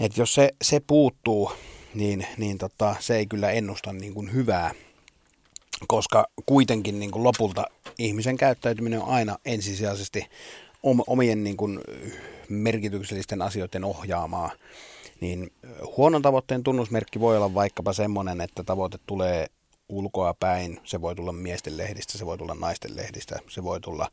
[0.00, 1.52] Että jos se, se puuttuu,
[1.94, 4.74] niin, niin tota, se ei kyllä ennusta niin kuin hyvää,
[5.86, 7.64] koska kuitenkin niin kuin lopulta
[7.98, 10.26] ihmisen käyttäytyminen on aina ensisijaisesti
[11.06, 11.80] omien niin kuin
[12.48, 14.50] merkityksellisten asioiden ohjaamaa
[15.20, 15.52] niin
[15.96, 19.46] huonon tavoitteen tunnusmerkki voi olla vaikkapa semmoinen, että tavoite tulee
[19.88, 20.80] ulkoa päin.
[20.84, 24.10] Se voi tulla miesten lehdistä, se voi tulla naisten lehdistä, se voi tulla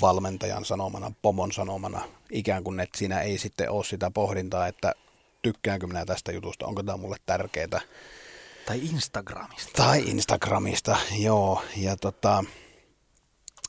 [0.00, 4.94] valmentajan sanomana, pomon sanomana, ikään kuin että siinä ei sitten ole sitä pohdintaa, että
[5.42, 7.80] tykkäänkö minä tästä jutusta, onko tämä mulle tärkeää.
[8.66, 9.70] Tai Instagramista.
[9.76, 11.62] Tai Instagramista, joo.
[11.76, 12.44] Ja tota,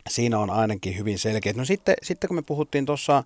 [0.10, 1.54] siinä on ainakin hyvin selkeä.
[1.56, 3.24] No sitten, sitten kun me puhuttiin tuossa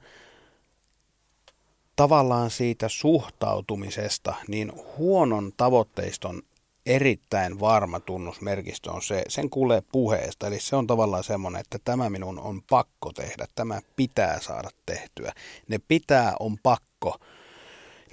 [1.96, 6.42] tavallaan siitä suhtautumisesta, niin huonon tavoitteiston
[6.86, 10.48] erittäin varma tunnusmerkistö on se, sen kuulee puheesta.
[10.48, 15.34] Eli se on tavallaan semmoinen, että tämä minun on pakko tehdä, tämä pitää saada tehtyä.
[15.68, 17.20] Ne pitää on pakko.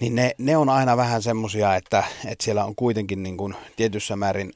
[0.00, 4.16] Niin ne, ne on aina vähän semmoisia, että, että siellä on kuitenkin niin kuin tietyssä
[4.16, 4.52] määrin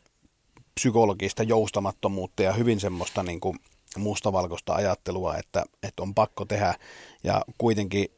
[0.75, 3.59] psykologista joustamattomuutta ja hyvin semmoista niin kuin
[3.97, 6.75] mustavalkoista ajattelua, että, että on pakko tehdä.
[7.25, 8.09] Ja kuitenkin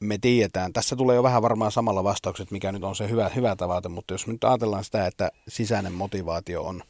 [0.00, 3.56] me tiedetään, tässä tulee jo vähän varmaan samalla vastaukset, mikä nyt on se hyvä, hyvä
[3.56, 6.82] tavoite, mutta jos nyt ajatellaan sitä, että sisäinen motivaatio on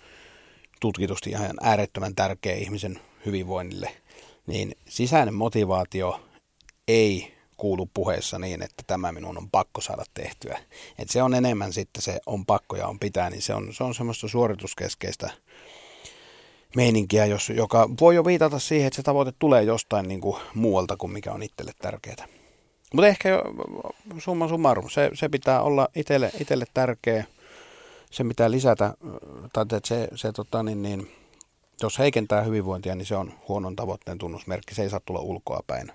[0.81, 3.91] tutkitusti ihan äärettömän tärkeä ihmisen hyvinvoinnille,
[4.47, 6.21] niin sisäinen motivaatio
[6.89, 10.59] ei kuulu puheessa niin, että tämä minun on pakko saada tehtyä.
[10.99, 13.85] Et se on enemmän sitten se on pakko ja on pitää, niin se on, se
[13.85, 15.31] on semmoista suorituskeskeistä
[16.77, 20.97] meininkiä, jos, joka voi jo viitata siihen, että se tavoite tulee jostain niin kuin muualta
[20.97, 22.29] kuin mikä on itselle tärkeää.
[22.95, 23.43] Mutta ehkä jo
[24.19, 27.25] summa summarum, se, se pitää olla itselle, itselle tärkeä,
[28.11, 28.95] se pitää lisätä,
[29.53, 31.11] tai että se, se tota, niin, niin,
[31.83, 35.93] jos heikentää hyvinvointia, niin se on huonon tavoitteen tunnusmerkki, se ei saa tulla ulkoa päin.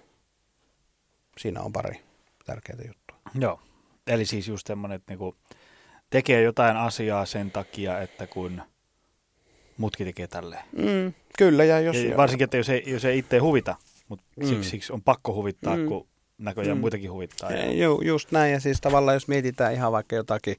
[1.38, 2.02] Siinä on pari
[2.46, 3.18] tärkeää juttua.
[3.40, 3.60] Joo,
[4.08, 5.36] eli siis just semmoinen, että niinku
[6.10, 8.62] tekee jotain asiaa sen takia, että kun
[9.78, 10.64] mutki tekee tälleen.
[10.72, 11.98] Mm, kyllä, ja jos...
[11.98, 13.76] Ja varsinkin, että jos ei, jos ei itse huvita,
[14.10, 14.48] mutta mm.
[14.48, 15.88] siksi, siksi on pakko huvittaa, mm.
[15.88, 16.08] kun
[16.42, 16.82] näköjään mm.
[16.82, 17.52] muitakin huvittaa.
[17.52, 17.72] Ja...
[17.72, 20.56] Ju, just näin, ja siis tavallaan jos mietitään ihan vaikka jotakin,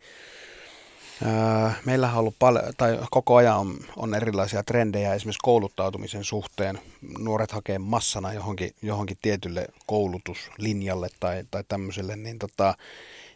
[1.25, 6.79] ää, meillähän on ollut paljon, tai koko ajan on, on erilaisia trendejä esimerkiksi kouluttautumisen suhteen.
[7.19, 12.75] Nuoret hakee massana johonkin, johonkin tietylle koulutuslinjalle tai, tai tämmöiselle, niin, tota,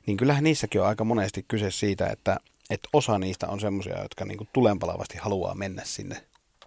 [0.07, 2.37] niin kyllähän niissäkin on aika monesti kyse siitä, että,
[2.71, 6.17] että osa niistä on semmoisia, jotka niin kuin tulenpalavasti haluaa mennä sinne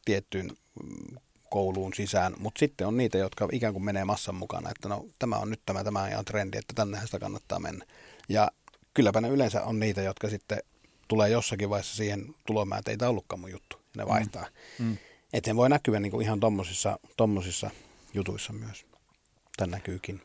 [0.05, 0.51] tiettyyn
[0.83, 1.17] mm,
[1.49, 5.35] kouluun sisään, mutta sitten on niitä, jotka ikään kuin menee massan mukana, että no tämä
[5.37, 7.85] on nyt tämä, tämä on ihan trendi, että tännehän sitä kannattaa mennä.
[8.29, 8.51] Ja
[8.93, 10.59] kylläpä ne yleensä on niitä, jotka sitten
[11.07, 13.77] tulee jossakin vaiheessa siihen tulomaan, että ei tämä ollutkaan mun juttu.
[13.97, 14.09] Ne mm.
[14.09, 14.45] vaihtaa.
[14.79, 14.85] Mm.
[14.85, 14.97] Mm.
[15.33, 17.69] Että voi näkyä niin kuin ihan tommosissa, tommosissa
[18.13, 18.85] jutuissa myös.
[19.57, 20.21] Tän näkyykin.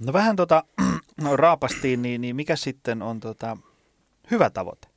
[0.00, 0.64] No vähän tota,
[1.20, 3.56] no, raapastiin, niin, niin mikä sitten on tota,
[4.30, 4.93] hyvä tavoite?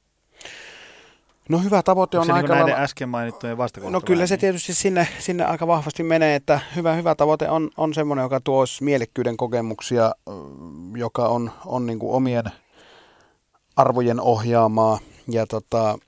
[1.49, 3.57] No hyvä tavoite on se aika niin näiden äsken mainittujen
[3.89, 7.93] No kyllä se tietysti sinne, sinne aika vahvasti menee, että hyvä, hyvä tavoite on, on
[7.93, 10.12] semmoinen, joka tuo mielekkyyden kokemuksia,
[10.95, 12.43] joka on, on niin kuin omien
[13.75, 15.99] arvojen ohjaamaa ja tota,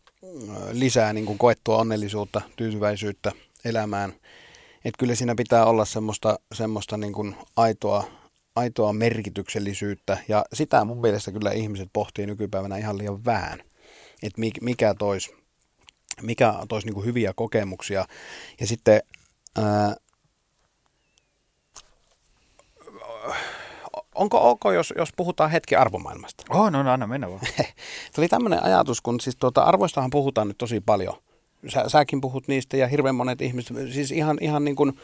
[0.71, 3.31] lisää niin kuin koettua onnellisuutta, tyytyväisyyttä
[3.65, 4.13] elämään.
[4.85, 8.03] Et kyllä siinä pitää olla semmoista, semmoista niin kuin aitoa,
[8.55, 13.68] aitoa merkityksellisyyttä ja sitä mun mielestä kyllä ihmiset pohtii nykypäivänä ihan liian vähän
[14.23, 15.39] että mikä toisi
[16.21, 18.05] mikä toisi niin hyviä kokemuksia.
[18.59, 19.01] Ja sitten
[19.57, 19.95] ää,
[24.15, 26.43] onko ok, jos, jos puhutaan hetki arvomaailmasta?
[26.49, 27.41] Oh, no, no anna mennä vaan.
[28.17, 31.15] Oli tämmöinen ajatus, kun siis tuota, arvoistahan puhutaan nyt tosi paljon.
[31.67, 34.99] Sä, säkin puhut niistä ja hirveän monet ihmiset, siis ihan, ihan niin kuin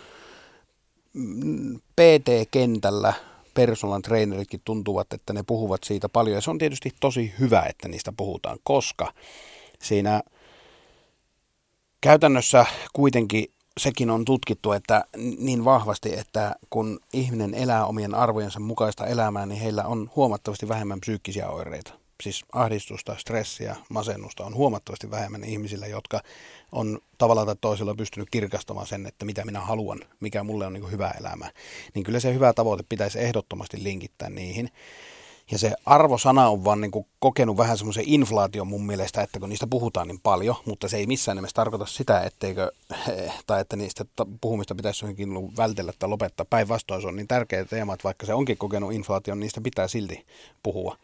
[1.14, 3.14] mm, PT-kentällä
[3.56, 6.36] personal traineritkin tuntuvat, että ne puhuvat siitä paljon.
[6.36, 9.14] Ja se on tietysti tosi hyvä, että niistä puhutaan, koska
[9.82, 10.22] siinä
[12.02, 13.46] käytännössä kuitenkin
[13.80, 15.06] sekin on tutkittu että
[15.38, 21.00] niin vahvasti, että kun ihminen elää omien arvojensa mukaista elämää, niin heillä on huomattavasti vähemmän
[21.00, 22.05] psyykkisiä oireita.
[22.24, 26.22] Siis ahdistusta, stressiä, masennusta on huomattavasti vähemmän ihmisillä, jotka
[26.72, 30.92] on tavallaan tai toisella pystynyt kirkastamaan sen, että mitä minä haluan, mikä mulle on niin
[30.92, 31.52] hyvä elämä.
[31.94, 34.70] Niin kyllä se hyvä tavoite pitäisi ehdottomasti linkittää niihin.
[35.52, 39.50] Ja se arvosana on vaan niin kuin kokenut vähän semmoisen inflaation mun mielestä, että kun
[39.50, 42.72] niistä puhutaan niin paljon, mutta se ei missään nimessä tarkoita sitä, etteikö,
[43.48, 44.06] tai että niistä
[44.42, 46.46] puhumista pitäisi johonkin vältellä tai lopettaa.
[46.50, 50.26] Päinvastoin se on niin tärkeä teema, että vaikka se onkin kokenut inflaation, niistä pitää silti
[50.64, 50.98] puhua.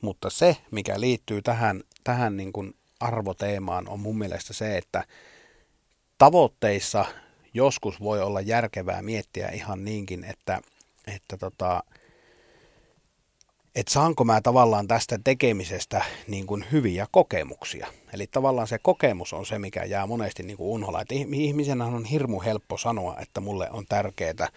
[0.00, 5.04] Mutta se, mikä liittyy tähän, tähän niin kuin arvoteemaan, on mun mielestä se, että
[6.18, 7.04] tavoitteissa
[7.54, 10.60] joskus voi olla järkevää miettiä ihan niinkin, että,
[11.06, 11.82] että tota,
[13.74, 17.86] että saanko mä tavallaan tästä tekemisestä niin kuin hyviä kokemuksia.
[18.12, 21.00] Eli tavallaan se kokemus on se, mikä jää monesti niin kuin unholla.
[21.00, 24.48] Että ihmisenä on hirmu helppo sanoa, että mulle on tärkeää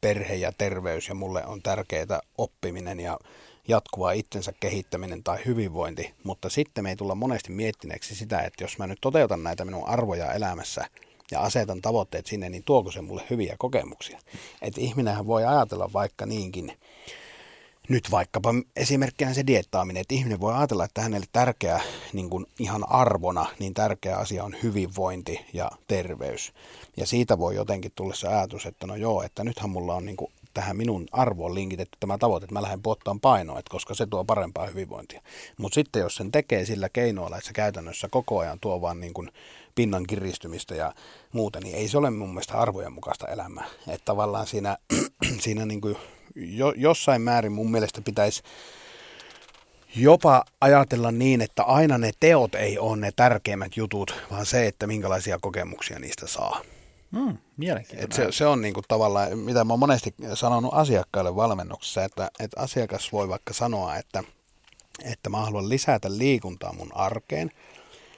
[0.00, 3.18] perhe ja terveys ja mulle on tärkeää oppiminen ja
[3.68, 8.78] jatkuva itsensä kehittäminen tai hyvinvointi, mutta sitten me ei tulla monesti miettineeksi sitä, että jos
[8.78, 10.84] mä nyt toteutan näitä minun arvoja elämässä
[11.30, 14.18] ja asetan tavoitteet sinne, niin tuoko se mulle hyviä kokemuksia.
[14.62, 16.72] Että ihminenhän voi ajatella vaikka niinkin,
[17.88, 21.80] nyt vaikkapa esimerkkinä se diettaaminen, että ihminen voi ajatella, että hänelle tärkeä
[22.12, 26.52] niin kuin ihan arvona, niin tärkeä asia on hyvinvointi ja terveys.
[26.96, 30.16] Ja siitä voi jotenkin tulla se ajatus, että no joo, että nythän mulla on niin
[30.16, 34.06] kuin tähän minun arvoon linkitetty tämä tavoite, että mä lähden puottaan painoa, että koska se
[34.06, 35.20] tuo parempaa hyvinvointia.
[35.58, 39.14] Mutta sitten jos sen tekee sillä keinoilla, että se käytännössä koko ajan tuo vaan niin
[39.14, 39.30] kuin
[39.74, 40.92] pinnan kiristymistä ja
[41.32, 43.66] muuta, niin ei se ole mun mielestä arvojen mukaista elämää.
[43.88, 44.76] Että tavallaan siinä,
[45.44, 45.96] siinä niin kuin
[46.34, 48.42] jo, jossain määrin mun mielestä pitäisi
[49.96, 54.86] jopa ajatella niin, että aina ne teot ei ole ne tärkeimmät jutut, vaan se, että
[54.86, 56.60] minkälaisia kokemuksia niistä saa.
[57.14, 57.38] Mm,
[57.96, 62.60] Et se, se on niinku tavallaan, mitä mä oon monesti sanonut asiakkaille valmennuksessa, että, että
[62.60, 64.24] asiakas voi vaikka sanoa, että,
[65.04, 67.50] että mä haluan lisätä liikuntaa mun arkeen.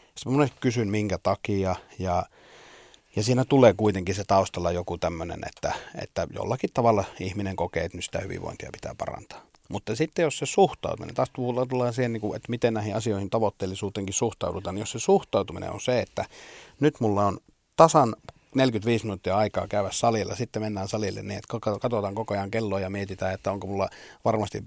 [0.04, 2.26] Sitten mä monesti kysyn, minkä takia, ja
[3.16, 7.98] ja siinä tulee kuitenkin se taustalla joku tämmöinen, että, että jollakin tavalla ihminen kokee, että
[7.98, 9.42] nyt sitä hyvinvointia pitää parantaa.
[9.68, 14.74] Mutta sitten jos se suhtautuminen, taas tullaan siihen, niin että miten näihin asioihin tavoitteellisuuteenkin suhtaudutaan,
[14.74, 16.24] niin jos se suhtautuminen on se, että
[16.80, 17.38] nyt mulla on
[17.76, 18.16] tasan
[18.54, 22.90] 45 minuuttia aikaa käydä salilla, sitten mennään salille niin, että katsotaan koko ajan kelloa ja
[22.90, 23.88] mietitään, että onko mulla
[24.24, 24.64] varmasti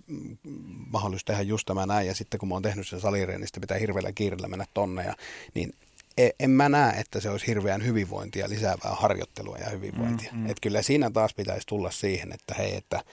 [0.94, 3.62] mahdollista tehdä just tämä näin, ja sitten kun mä oon tehnyt sen salireen, niin sitten
[3.62, 5.13] pitää hirveällä kiireellä mennä tonne, ja,
[5.54, 5.74] niin
[6.18, 10.32] E, en mä näe, että se olisi hirveän hyvinvointia lisäävää harjoittelua ja hyvinvointia.
[10.32, 10.46] Mm, mm.
[10.46, 13.04] Että kyllä siinä taas pitäisi tulla siihen, että hei, että,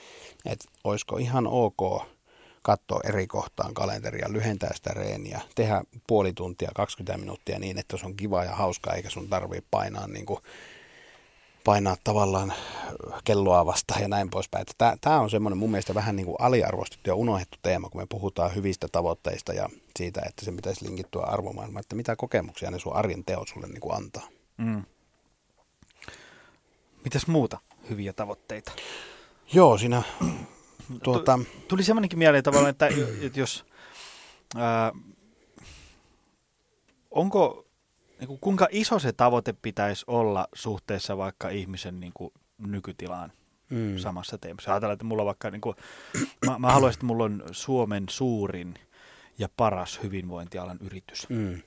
[0.46, 2.07] että olisiko ihan ok
[2.66, 8.07] katsoa eri kohtaan kalenteria, lyhentää sitä reeniä, tehdä puoli tuntia, 20 minuuttia niin, että se
[8.07, 10.40] on kiva ja hauskaa, eikä sun tarvitse painaa niin kuin
[11.64, 12.52] painaa tavallaan
[13.24, 14.66] kelloa vastaan ja näin poispäin.
[15.00, 18.55] Tämä on semmoinen mun mielestä vähän niin kuin aliarvostettu ja unohdettu teema, kun me puhutaan
[18.55, 23.24] hyvistä tavoitteista ja siitä, että se pitäisi linkittyä arvomaailmaan, että mitä kokemuksia ne sun arjen
[23.24, 24.29] teot sulle niin kuin antaa.
[24.57, 24.83] Mm.
[27.05, 27.59] Mitäs muuta
[27.90, 28.72] hyviä tavoitteita?
[29.52, 30.02] Joo, siinä
[31.03, 31.38] tuota...
[31.68, 32.88] Tuli semmoinenkin mieleen tavallaan, että,
[33.20, 33.64] että jos...
[34.57, 34.92] Ää,
[37.11, 37.66] onko
[38.18, 43.33] niin kuin, kuinka iso se tavoite pitäisi olla suhteessa vaikka ihmisen niin kuin, nykytilaan
[43.70, 43.99] mm.
[43.99, 44.72] samassa teemassa.
[44.72, 45.77] Ajatellaan, että mulla vaikka, niin kuin,
[46.46, 48.75] mä, mä haluaisin, että mulla on Suomen suurin
[49.38, 51.29] ja paras hyvinvointialan yritys.
[51.29, 51.62] Mm.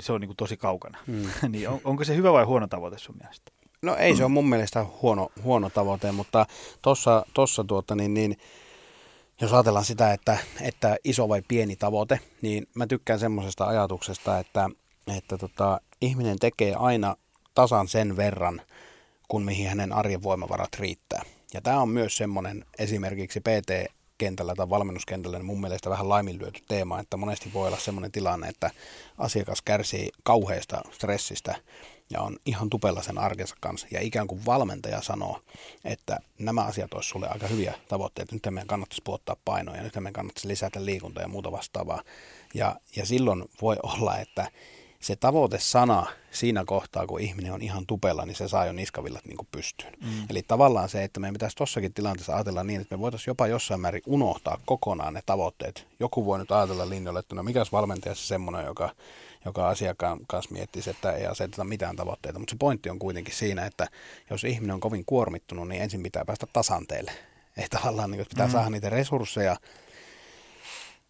[0.00, 0.98] Se on niin kuin, tosi kaukana.
[1.06, 1.24] Mm.
[1.52, 3.52] niin on, onko se hyvä vai huono tavoite sun mielestä?
[3.82, 6.46] No ei se on mun mielestä huono, huono tavoite, mutta
[6.82, 8.36] tuossa tossa tuota, niin, niin,
[9.40, 14.70] jos ajatellaan sitä, että, että iso vai pieni tavoite, niin mä tykkään semmoisesta ajatuksesta, että
[15.16, 17.16] että tota, ihminen tekee aina
[17.54, 18.62] tasan sen verran,
[19.28, 21.22] kun mihin hänen arjen voimavarat riittää.
[21.54, 27.00] Ja tämä on myös semmoinen esimerkiksi PT-kentällä tai valmennuskentällä niin mun mielestä vähän laiminlyöty teema,
[27.00, 28.70] että monesti voi olla semmoinen tilanne, että
[29.18, 31.54] asiakas kärsii kauheasta stressistä
[32.10, 33.86] ja on ihan tupella sen arkensa kanssa.
[33.90, 35.40] Ja ikään kuin valmentaja sanoo,
[35.84, 38.34] että nämä asiat olisi sulle aika hyviä tavoitteita.
[38.34, 42.02] Nyt meidän kannattaisi puottaa painoja, nyt meidän kannattaisi lisätä liikuntaa ja muuta vastaavaa.
[42.54, 44.50] Ja, ja silloin voi olla, että
[45.00, 49.36] se tavoitesana siinä kohtaa, kun ihminen on ihan tupella, niin se saa jo niskavillat niin
[49.36, 49.92] kuin pystyyn.
[50.00, 50.26] Mm.
[50.30, 53.80] Eli tavallaan se, että meidän pitäisi tuossakin tilanteessa ajatella niin, että me voitaisiin jopa jossain
[53.80, 55.86] määrin unohtaa kokonaan ne tavoitteet.
[56.00, 58.90] Joku voi nyt ajatella linjoille, että no mikäs valmentaja se semmoinen, joka,
[59.46, 62.38] joka asiakkaan kanssa miettisi, että ei aseteta mitään tavoitteita.
[62.38, 63.86] Mutta se pointti on kuitenkin siinä, että
[64.30, 67.12] jos ihminen on kovin kuormittunut, niin ensin pitää päästä tasanteelle.
[67.56, 68.52] Ei tavallaan niin, pitää mm.
[68.52, 69.56] saada niitä resursseja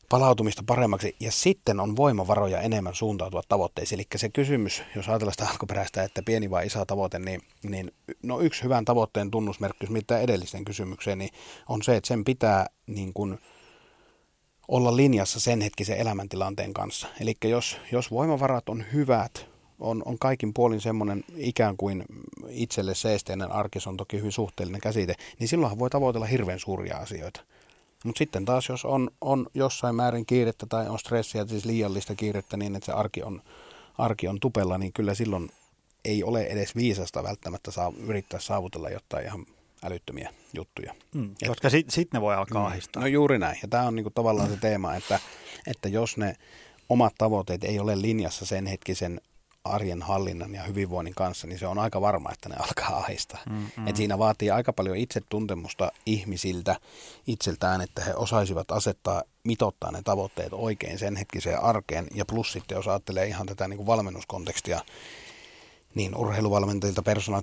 [0.09, 4.01] palautumista paremmaksi ja sitten on voimavaroja enemmän suuntautua tavoitteisiin.
[4.01, 8.41] Eli se kysymys, jos ajatellaan sitä alkuperäistä, että pieni vai iso tavoite, niin, niin no
[8.41, 11.31] yksi hyvän tavoitteen tunnusmerkki, mitä edellisen kysymykseen, niin
[11.69, 13.39] on se, että sen pitää niin kuin
[14.69, 17.09] olla linjassa sen hetkisen elämäntilanteen kanssa.
[17.21, 19.47] Eli jos, jos voimavarat on hyvät,
[19.81, 22.05] on, on kaikin puolin semmoinen ikään kuin
[22.49, 27.41] itselle seesteinen arkis on toki hyvin suhteellinen käsite, niin silloinhan voi tavoitella hirveän suuria asioita.
[28.05, 32.57] Mutta sitten taas, jos on, on jossain määrin kiirettä tai on stressiä, siis liiallista kiirettä
[32.57, 33.43] niin, että se arki on,
[33.99, 35.51] arki on tupella, niin kyllä silloin
[36.05, 39.47] ei ole edes viisasta välttämättä saa, yrittää saavutella jotain ihan
[39.85, 40.95] älyttömiä juttuja.
[41.15, 43.01] Mm, koska sitten sit ne voi alkaa mm, ahistaa.
[43.01, 43.59] No juuri näin.
[43.63, 45.21] Ja tämä on niinku tavallaan se teema, että,
[45.67, 46.37] että jos ne
[46.89, 49.21] omat tavoitteet ei ole linjassa sen hetkisen
[49.65, 53.41] arjen hallinnan ja hyvinvoinnin kanssa, niin se on aika varma, että ne alkaa ahistaa.
[53.51, 53.89] Mm, mm.
[53.89, 56.77] Et siinä vaatii aika paljon itsetuntemusta ihmisiltä
[57.27, 62.07] itseltään, että he osaisivat asettaa, mitottaa ne tavoitteet oikein sen hetkiseen arkeen.
[62.15, 64.81] Ja plus sitten, jos ajattelee ihan tätä niin kuin valmennuskontekstia,
[65.95, 67.43] niin urheiluvalmentajilta, personal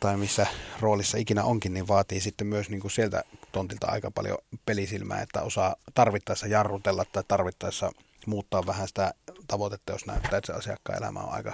[0.00, 0.46] tai missä
[0.80, 5.42] roolissa ikinä onkin, niin vaatii sitten myös niin kuin sieltä tontilta aika paljon pelisilmää, että
[5.42, 7.92] osaa tarvittaessa jarrutella tai tarvittaessa
[8.26, 9.14] muuttaa vähän sitä
[9.46, 11.52] tavoitetta, jos näyttää, että se asiakkaan elämä on aika,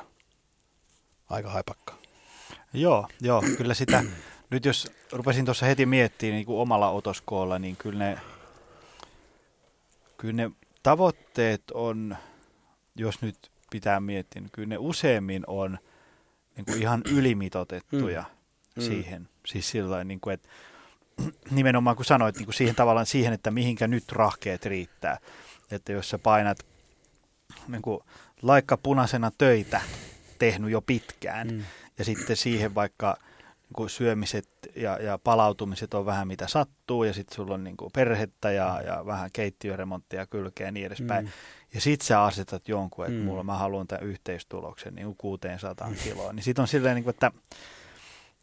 [1.30, 1.96] aika haipakkaa.
[2.72, 4.04] Joo, joo, kyllä sitä,
[4.50, 8.18] nyt jos rupesin tuossa heti miettimään niin kuin omalla otoskoolla, niin kyllä ne,
[10.16, 10.50] kyllä ne
[10.82, 12.16] tavoitteet on,
[12.96, 15.78] jos nyt pitää miettiä, niin kyllä ne useimmin on
[16.60, 18.24] niin kuin ihan ylimitotettuja
[18.76, 18.82] mm.
[18.82, 19.28] siihen.
[19.46, 20.48] Siis sillä niin kuin, että
[21.50, 25.18] nimenomaan kun sanoit niin kuin siihen tavallaan siihen, että mihinkä nyt rahkeet riittää.
[25.70, 26.58] Että jos sä painat
[27.68, 28.00] niin kuin,
[28.42, 29.80] laikka punaisena töitä
[30.38, 31.64] tehnyt jo pitkään mm.
[31.98, 37.12] ja sitten siihen vaikka niin kuin syömiset ja, ja palautumiset on vähän mitä sattuu ja
[37.12, 41.24] sitten sulla on niin kuin perhettä ja, ja vähän keittiöremonttia kylkeä ja niin edespäin.
[41.24, 41.30] Mm.
[41.74, 43.24] Ja sitten sä asetat jonkun, että mm.
[43.24, 45.96] mulla mä haluan tämän yhteistuloksen niin 600 mm.
[46.04, 46.32] kiloa.
[46.32, 47.32] Niin sitten on silleen, niin kuin, että,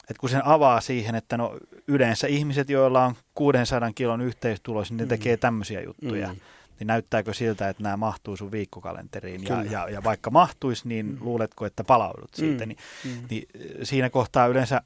[0.02, 4.98] että kun sen avaa siihen, että no yleensä ihmiset, joilla on 600 kilon yhteistulos, niin
[4.98, 5.10] ne mm.
[5.10, 6.28] tekee tämmöisiä juttuja.
[6.28, 6.40] Mm
[6.80, 9.44] niin näyttääkö siltä, että nämä mahtuu sun viikkokalenteriin?
[9.44, 11.18] Ja, ja, ja vaikka mahtuisi, niin mm.
[11.22, 12.66] luuletko, että palaudut siitä?
[12.66, 12.70] Mm.
[12.70, 13.28] Niin, mm.
[13.30, 13.48] niin
[13.84, 14.82] siinä kohtaa yleensä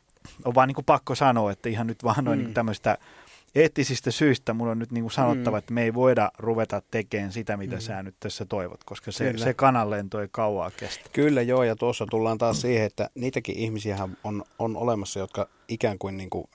[0.45, 2.45] on vaan niin kuin pakko sanoa, että ihan nyt vaan noin mm.
[2.45, 2.97] niin tämmöistä
[3.55, 5.59] eettisistä syistä mun on nyt niin kuin sanottava, mm.
[5.59, 7.81] että me ei voida ruveta tekemään sitä, mitä mm.
[7.81, 11.09] sä nyt tässä toivot, koska se, se kananlento ei kauaa kestä.
[11.13, 12.61] Kyllä joo, ja tuossa tullaan taas mm.
[12.61, 16.45] siihen, että niitäkin ihmisiä on, on olemassa, jotka ikään kuin, niin kuin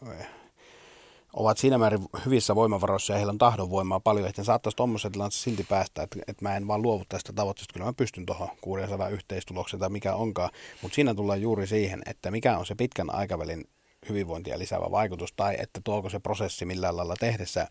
[1.36, 5.42] ovat siinä määrin hyvissä voimavaroissa ja heillä on tahdonvoimaa paljon, että ne saattaisi tuommoisen tilanteessa
[5.42, 9.08] silti päästä, että, että mä en vaan luovu tästä tavoitteesta, kyllä mä pystyn tuohon 600
[9.08, 10.50] yhteistulokseen tai mikä onkaan,
[10.82, 13.64] mutta siinä tullaan juuri siihen, että mikä on se pitkän aikavälin
[14.08, 17.68] hyvinvointia lisäävä vaikutus, tai että tuoko se prosessi millään lailla tehdessä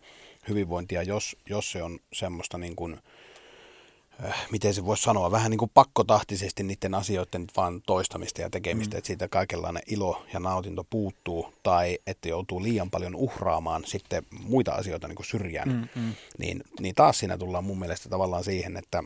[0.48, 2.98] hyvinvointia, jos, jos se on semmoista niin kuin,
[4.24, 8.94] äh, miten se voisi sanoa, vähän niin kuin pakkotahtisesti niiden asioiden vaan toistamista ja tekemistä,
[8.94, 8.98] mm.
[8.98, 14.72] että siitä kaikenlainen ilo ja nautinto puuttuu, tai että joutuu liian paljon uhraamaan sitten muita
[14.72, 16.14] asioita niin kuin syrjään, mm, mm.
[16.38, 19.02] Niin, niin taas siinä tullaan mun mielestä tavallaan siihen, että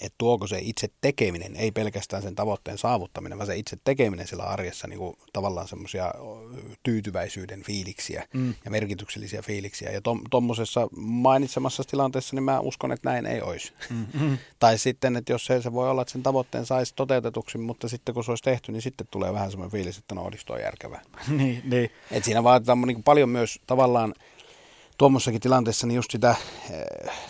[0.00, 4.42] että tuoko se itse tekeminen, ei pelkästään sen tavoitteen saavuttaminen, vaan se itse tekeminen sillä
[4.42, 6.14] arjessa niin kuin tavallaan semmoisia
[6.82, 8.54] tyytyväisyyden fiiliksiä mm.
[8.64, 9.90] ja merkityksellisiä fiiliksiä.
[9.90, 13.72] Ja tuommoisessa mainitsemassa tilanteessa, niin mä uskon, että näin ei olisi.
[13.90, 14.38] Mm-hmm.
[14.58, 18.14] tai sitten, että jos se, se voi olla, että sen tavoitteen saisi toteutetuksi, mutta sitten
[18.14, 21.02] kun se olisi tehty, niin sitten tulee vähän semmoinen fiilis, että no olisi järkevää.
[21.28, 21.90] niin, niin.
[22.10, 24.14] Et siinä vaaditaan niin kuin paljon myös tavallaan
[24.98, 26.38] tuommoisessakin tilanteessa niin just sitä äh,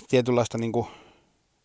[0.09, 0.87] tietynlaista niin kuin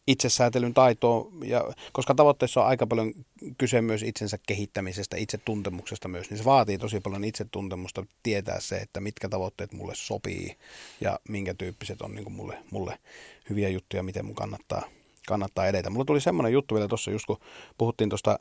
[0.08, 3.14] itsesäätelyn taitoa, ja, koska tavoitteessa on aika paljon
[3.58, 9.00] kyse myös itsensä kehittämisestä, itsetuntemuksesta myös, niin se vaatii tosi paljon itsetuntemusta tietää se, että
[9.00, 10.56] mitkä tavoitteet mulle sopii
[11.02, 13.00] ja minkä tyyppiset on niin kuin mulle, mulle
[13.50, 14.82] hyviä juttuja, miten mun kannattaa,
[15.28, 15.90] kannattaa edetä.
[15.90, 17.40] Mulla tuli semmoinen juttu vielä tuossa, just kun
[17.78, 18.40] puhuttiin tuosta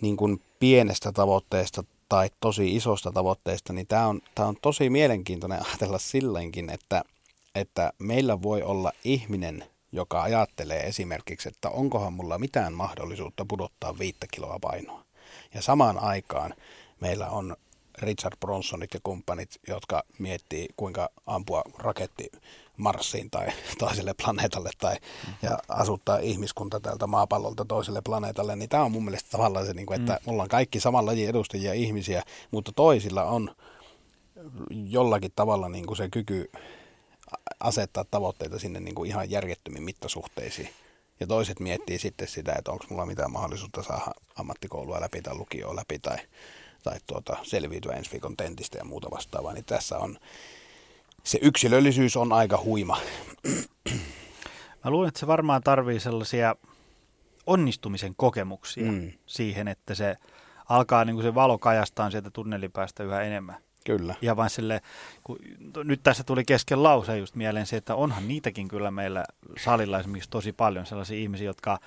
[0.00, 5.66] niin kuin pienestä tavoitteesta tai tosi isosta tavoitteesta, niin tämä on, tää on tosi mielenkiintoinen
[5.66, 7.04] ajatella silläkin, että,
[7.54, 14.26] että meillä voi olla ihminen– joka ajattelee esimerkiksi, että onkohan mulla mitään mahdollisuutta pudottaa viittä
[14.32, 15.04] kiloa painoa.
[15.54, 16.54] Ja samaan aikaan
[17.00, 17.56] meillä on
[17.98, 22.30] Richard Bronsonit ja kumppanit, jotka miettii, kuinka ampua raketti
[22.76, 23.46] Marsiin tai
[23.78, 24.96] toiselle planeetalle tai
[25.42, 29.86] ja asuttaa ihmiskunta tältä maapallolta toiselle planeetalle, niin tämä on mun mielestä tavallaan se, niin
[29.86, 30.32] kuin, että mm.
[30.32, 33.50] ollaan kaikki saman lajin edustajia ihmisiä, mutta toisilla on
[34.70, 36.50] jollakin tavalla niin kuin se kyky
[37.60, 40.68] asettaa tavoitteita sinne niin kuin ihan järjettömiin mittasuhteisiin.
[41.20, 45.76] Ja toiset miettii sitten sitä, että onko mulla mitään mahdollisuutta saada ammattikoulua läpi tai lukioa
[45.76, 46.16] läpi tai,
[46.82, 49.52] tai tuota, selviytyä ensi viikon tentistä ja muuta vastaavaa.
[49.52, 50.18] Niin tässä on,
[51.24, 53.00] se yksilöllisyys on aika huima.
[54.84, 56.56] Mä luulen, että se varmaan tarvii sellaisia
[57.46, 59.12] onnistumisen kokemuksia mm.
[59.26, 60.16] siihen, että se
[60.68, 63.65] alkaa niin kuin se valo kajastaa sieltä tunnelin päästä yhä enemmän.
[63.86, 64.14] Kyllä.
[64.22, 64.80] Ja vain sille,
[65.24, 65.38] kun
[65.84, 69.24] nyt tässä tuli kesken lause just mieleen se, että onhan niitäkin kyllä meillä
[69.58, 71.78] salilla esimerkiksi tosi paljon sellaisia ihmisiä, jotka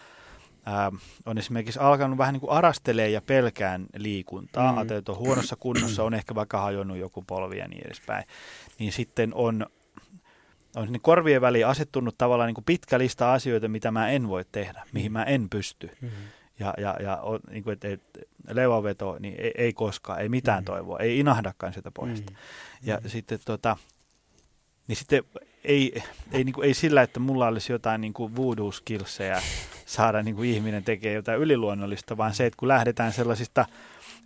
[0.66, 0.92] ää,
[1.26, 4.78] on esimerkiksi alkanut vähän niin kuin arastelee ja pelkään liikuntaa, mm.
[4.78, 8.24] ateet on huonossa kunnossa, on ehkä vaikka hajonnut joku polvi ja niin edespäin,
[8.80, 9.66] niin sitten on,
[10.76, 14.46] on sinne korvien väliin asettunut tavallaan niin kuin pitkä lista asioita, mitä mä en voi
[14.52, 15.92] tehdä, mihin mä en pysty.
[16.02, 16.10] Mm.
[16.60, 20.66] Ja, ja, ja niin kuin, että, että leuaveto, niin ei, ei koskaan, ei mitään mm.
[20.66, 22.32] toivoa, ei inahdakaan sitä pohjasta.
[22.32, 22.38] Mm.
[22.82, 23.10] Ja mm.
[23.10, 23.78] sitten tota,
[24.88, 25.24] niin sitten
[25.64, 29.42] ei, ei, niin kuin, ei sillä, että mulla olisi jotain niin kuin voodoo-skillsejä
[29.86, 33.66] saada niin kuin ihminen tekee jotain yliluonnollista, vaan se, että kun lähdetään sellaisista,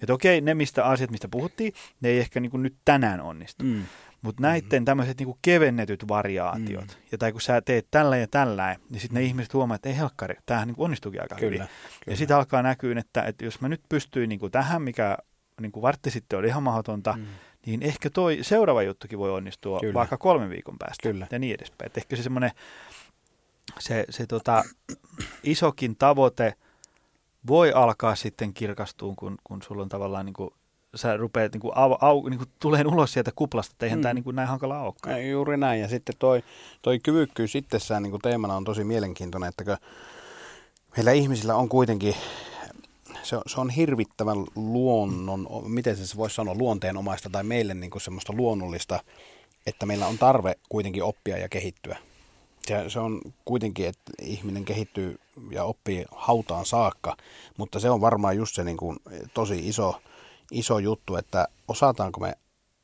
[0.02, 3.64] että okei, ne mistä asiat, mistä puhuttiin, ne ei ehkä niin kuin nyt tänään onnistu.
[3.64, 3.84] Mm.
[4.24, 4.86] Mutta näiden mm.
[4.86, 7.04] tämmöiset niinku kevennetyt variaatiot, mm.
[7.12, 9.98] ja tai kun sä teet tällä ja tällä, niin sitten ne ihmiset huomaa, että ei
[9.98, 11.60] helkkari, tämähän niinku onnistuukin aika kyllä, hyvin.
[11.60, 11.70] Kyllä.
[12.08, 15.18] Ja sitten alkaa näkyä, että, että jos mä nyt pystyin niinku tähän, mikä
[15.62, 17.26] niinku vartti sitten oli ihan mahdotonta, mm.
[17.66, 19.94] niin ehkä toi seuraava juttukin voi onnistua kyllä.
[19.94, 21.28] vaikka kolmen viikon päästä kyllä.
[21.32, 21.86] ja niin edespäin.
[21.86, 22.52] Et ehkä se semmoinen
[23.80, 24.64] se, se tota,
[25.44, 26.54] isokin tavoite
[27.48, 30.50] voi alkaa sitten kirkastua, kun, kun sulla on tavallaan niin kuin
[30.96, 34.04] sä rupeat niin kuin, au, au, niin kuin tuleen ulos sieltä kuplasta, että eihän mm.
[34.04, 35.18] tämä niin kuin näin hankala olekaan.
[35.18, 36.44] Ei, juuri näin, ja sitten toi,
[36.82, 39.78] toi kyvykkyys itsessään niin kuin teemana on tosi mielenkiintoinen, että
[40.98, 42.16] meillä ihmisillä on kuitenkin,
[43.24, 48.02] se on, se on hirvittävän luonnon, miten se voisi sanoa, luonteenomaista tai meille niin kuin
[48.02, 49.00] semmoista luonnollista,
[49.68, 51.98] että meillä on tarve kuitenkin oppia ja kehittyä.
[52.68, 55.20] Se, se on kuitenkin, että ihminen kehittyy
[55.52, 57.18] ja oppii hautaan saakka,
[57.58, 58.98] mutta se on varmaan just se niin kuin
[59.34, 60.02] tosi iso,
[60.52, 62.34] iso juttu, että osataanko me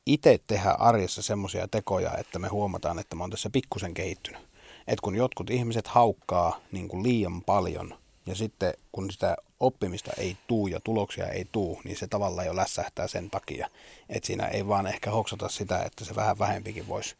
[0.05, 4.41] itse tehdä arjessa semmoisia tekoja, että me huomataan, että me on tässä pikkusen kehittynyt.
[4.87, 7.95] Et kun jotkut ihmiset haukkaa niin kuin liian paljon
[8.25, 12.55] ja sitten kun sitä oppimista ei tuu ja tuloksia ei tuu, niin se tavallaan jo
[12.55, 13.69] lässähtää sen takia.
[14.09, 17.15] Että siinä ei vaan ehkä hoksata sitä, että se vähän vähempikin voisi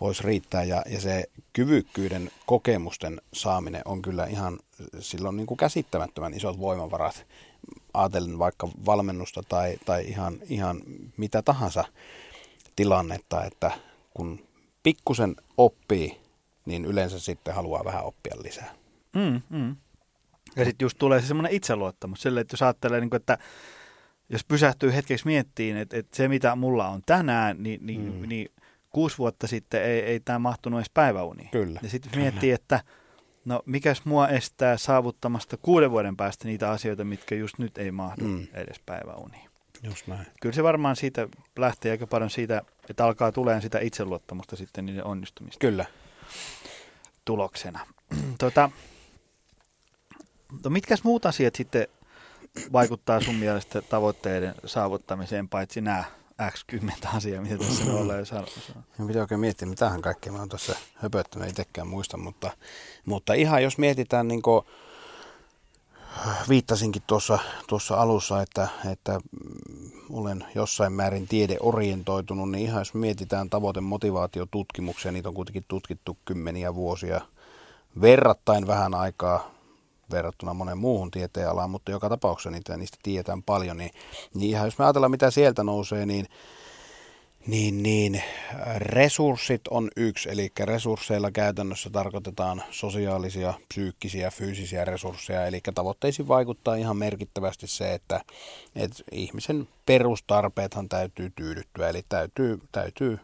[0.00, 0.64] vois riittää.
[0.64, 4.58] Ja, ja se kyvykkyyden kokemusten saaminen on kyllä ihan,
[5.00, 7.26] silloin niin kuin käsittämättömän isot voimavarat
[7.94, 10.80] ajatellen vaikka valmennusta tai, tai ihan, ihan
[11.16, 11.84] mitä tahansa
[12.76, 13.70] tilannetta, että
[14.14, 14.46] kun
[14.82, 16.20] pikkusen oppii,
[16.66, 18.74] niin yleensä sitten haluaa vähän oppia lisää.
[19.14, 19.76] Mm, mm.
[20.56, 23.38] Ja sitten just tulee se semmoinen itseluottamus sille, että jos ajattelee, niin kuin, että
[24.28, 28.28] jos pysähtyy hetkeksi miettiin, että, että se mitä mulla on tänään, niin, niin, mm.
[28.28, 28.48] niin
[28.90, 31.48] kuusi vuotta sitten ei, ei tämä mahtunut edes päiväuniin.
[31.50, 31.80] Kyllä.
[31.82, 32.80] Ja sitten miettii, että
[33.44, 38.24] No mikäs mua estää saavuttamasta kuuden vuoden päästä niitä asioita, mitkä just nyt ei mahdu
[38.24, 38.46] mm.
[38.54, 39.50] edes päiväuniin.
[39.82, 40.26] Just näin.
[40.40, 41.28] Kyllä se varmaan siitä
[41.58, 45.58] lähtee aika paljon siitä, että alkaa tulemaan sitä itseluottamusta sitten niiden onnistumista.
[45.60, 45.84] Kyllä.
[47.24, 47.80] Tuloksena.
[48.38, 48.70] tota,
[50.64, 51.86] no mitkäs muut asiat sitten
[52.72, 56.04] vaikuttaa sun mielestä tavoitteiden saavuttamiseen, paitsi nämä
[56.42, 58.12] X10 asiaa, mitä tässä on ollut.
[59.06, 62.50] Pitää oikein miettiä, mitähän kaikkea mä oon tuossa höpöttänyt, itsekään muista, mutta,
[63.04, 64.64] mutta ihan jos mietitään niin kuin,
[66.48, 69.20] viittasinkin tuossa, tuossa alussa, että, että
[70.10, 76.74] olen jossain määrin tiedeorientoitunut, niin ihan jos mietitään tavoite motivaatiotutkimuksia, niitä on kuitenkin tutkittu kymmeniä
[76.74, 77.20] vuosia,
[78.00, 79.54] verrattain vähän aikaa
[80.10, 83.90] verrattuna monen muuhun tieteenalaan, mutta joka tapauksessa niitä, niistä tiedetään paljon, niin,
[84.34, 86.26] niin ihan jos me ajatellaan, mitä sieltä nousee, niin
[87.46, 88.22] niin, niin,
[88.76, 96.96] resurssit on yksi, eli resursseilla käytännössä tarkoitetaan sosiaalisia, psyykkisiä, fyysisiä resursseja, eli tavoitteisiin vaikuttaa ihan
[96.96, 98.20] merkittävästi se, että,
[98.76, 103.18] että ihmisen perustarpeethan täytyy tyydyttyä, eli täytyy, täytyy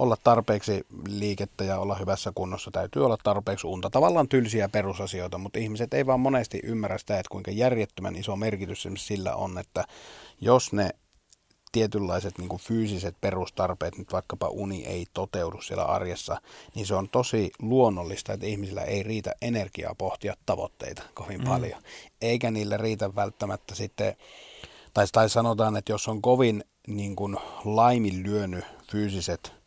[0.00, 3.90] olla tarpeeksi liikettä ja olla hyvässä kunnossa, täytyy olla tarpeeksi unta.
[3.90, 8.88] Tavallaan tylsiä perusasioita, mutta ihmiset ei vaan monesti ymmärrä sitä, että kuinka järjettömän iso merkitys
[8.96, 9.84] sillä on, että
[10.40, 10.90] jos ne
[11.72, 16.40] tietynlaiset niin kuin fyysiset perustarpeet, nyt vaikkapa uni ei toteudu siellä arjessa,
[16.74, 21.46] niin se on tosi luonnollista, että ihmisillä ei riitä energiaa pohtia tavoitteita kovin mm.
[21.46, 21.82] paljon.
[22.20, 24.16] Eikä niille riitä välttämättä sitten,
[24.94, 29.59] tai, tai sanotaan, että jos on kovin niin kuin laiminlyönyt fyysiset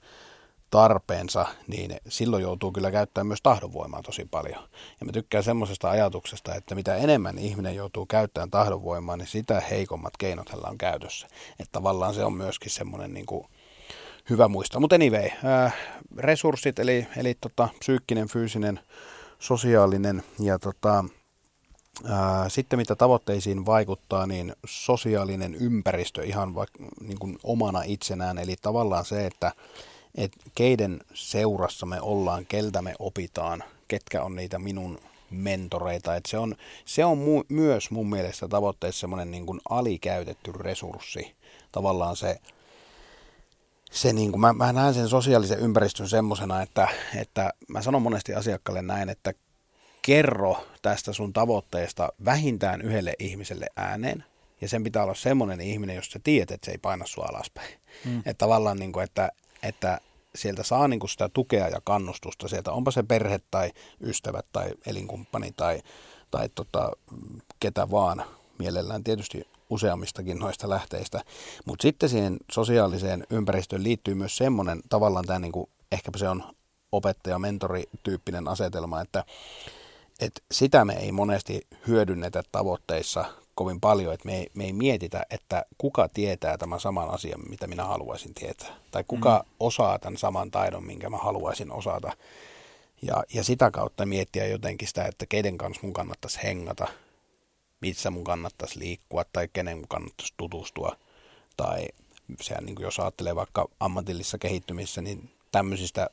[0.73, 4.63] tarpeensa, niin silloin joutuu kyllä käyttämään myös tahdonvoimaa tosi paljon.
[4.99, 10.17] Ja mä tykkään semmoisesta ajatuksesta, että mitä enemmän ihminen joutuu käyttämään tahdonvoimaa, niin sitä heikommat
[10.17, 11.27] keinot hänellä on käytössä.
[11.51, 13.47] Että tavallaan se on myöskin semmoinen niin kuin
[14.29, 14.79] hyvä muistaa.
[14.79, 15.75] Mutta anyway, äh,
[16.17, 18.79] resurssit, eli, eli tota, psyykkinen, fyysinen,
[19.39, 21.05] sosiaalinen ja tota,
[22.05, 28.55] Ää, sitten mitä tavoitteisiin vaikuttaa, niin sosiaalinen ympäristö ihan vaikka niin kuin omana itsenään, eli
[28.61, 29.51] tavallaan se, että
[30.15, 34.99] että keiden seurassa me ollaan, keltä me opitaan, ketkä on niitä minun
[35.29, 36.15] mentoreita.
[36.15, 36.55] Et se on,
[36.85, 41.35] se on mu- myös mun mielestä tavoitteessa semmoinen niin kuin alikäytetty resurssi.
[41.71, 42.39] Tavallaan se
[43.93, 48.33] se niin kuin, mä, mä näen sen sosiaalisen ympäristön semmoisena, että, että mä sanon monesti
[48.33, 49.33] asiakkaalle näin, että
[50.01, 54.23] kerro tästä sun tavoitteesta vähintään yhdelle ihmiselle ääneen.
[54.61, 57.73] Ja sen pitää olla semmoinen ihminen, jos sä tiedät, että se ei paina sua alaspäin.
[58.05, 58.17] Mm.
[58.17, 59.31] Että tavallaan, niin kuin, että,
[59.63, 59.99] että
[60.35, 64.71] sieltä saa niin kuin sitä tukea ja kannustusta sieltä, onpa se perhe tai ystävät tai
[64.85, 65.81] elinkumppani tai,
[66.31, 66.91] tai tota,
[67.59, 68.25] ketä vaan,
[68.59, 71.21] mielellään tietysti useammistakin noista lähteistä.
[71.65, 76.43] Mutta sitten siihen sosiaaliseen ympäristöön liittyy myös semmoinen tavallaan tämä, niin kuin, ehkäpä se on
[76.91, 79.25] opettaja-mentori-tyyppinen asetelma, että,
[80.19, 83.25] että sitä me ei monesti hyödynnetä tavoitteissa
[83.55, 87.67] kovin paljon, että me ei, me ei mietitä, että kuka tietää tämän saman asian, mitä
[87.67, 88.75] minä haluaisin tietää.
[88.91, 89.55] Tai kuka mm.
[89.59, 92.11] osaa tämän saman taidon, minkä mä haluaisin osata.
[93.01, 96.87] Ja, ja sitä kautta miettiä jotenkin sitä, että keiden kanssa mun kannattaisi hengata,
[97.81, 100.97] missä mun kannattaisi liikkua tai kenen mun kannattaisi tutustua.
[101.57, 101.87] Tai
[102.41, 106.09] sehän, niin kuin jos ajattelee vaikka ammatillisessa kehittymisessä, niin tämmöisistä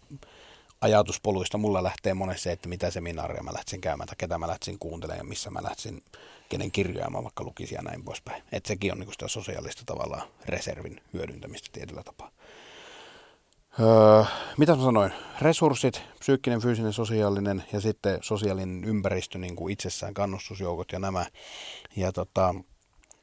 [0.81, 4.79] ajatuspoluista mulla lähtee monesti se, että mitä seminaaria mä lähtisin käymään tai ketä mä lähtisin
[4.79, 6.03] kuuntelemaan ja missä mä lähtisin,
[6.51, 8.43] kenen kirjoja mä vaikka lukisin ja näin poispäin.
[8.53, 12.31] Että sekin on niin sitä sosiaalista tavallaan reservin hyödyntämistä tietyllä tapaa.
[13.81, 14.25] Öö,
[14.57, 15.13] mitä mä sanoin?
[15.41, 21.27] Resurssit, psyykkinen, fyysinen, sosiaalinen ja sitten sosiaalinen ympäristö, niin kuin itsessään kannustusjoukot ja nämä.
[21.97, 22.55] Ja tota,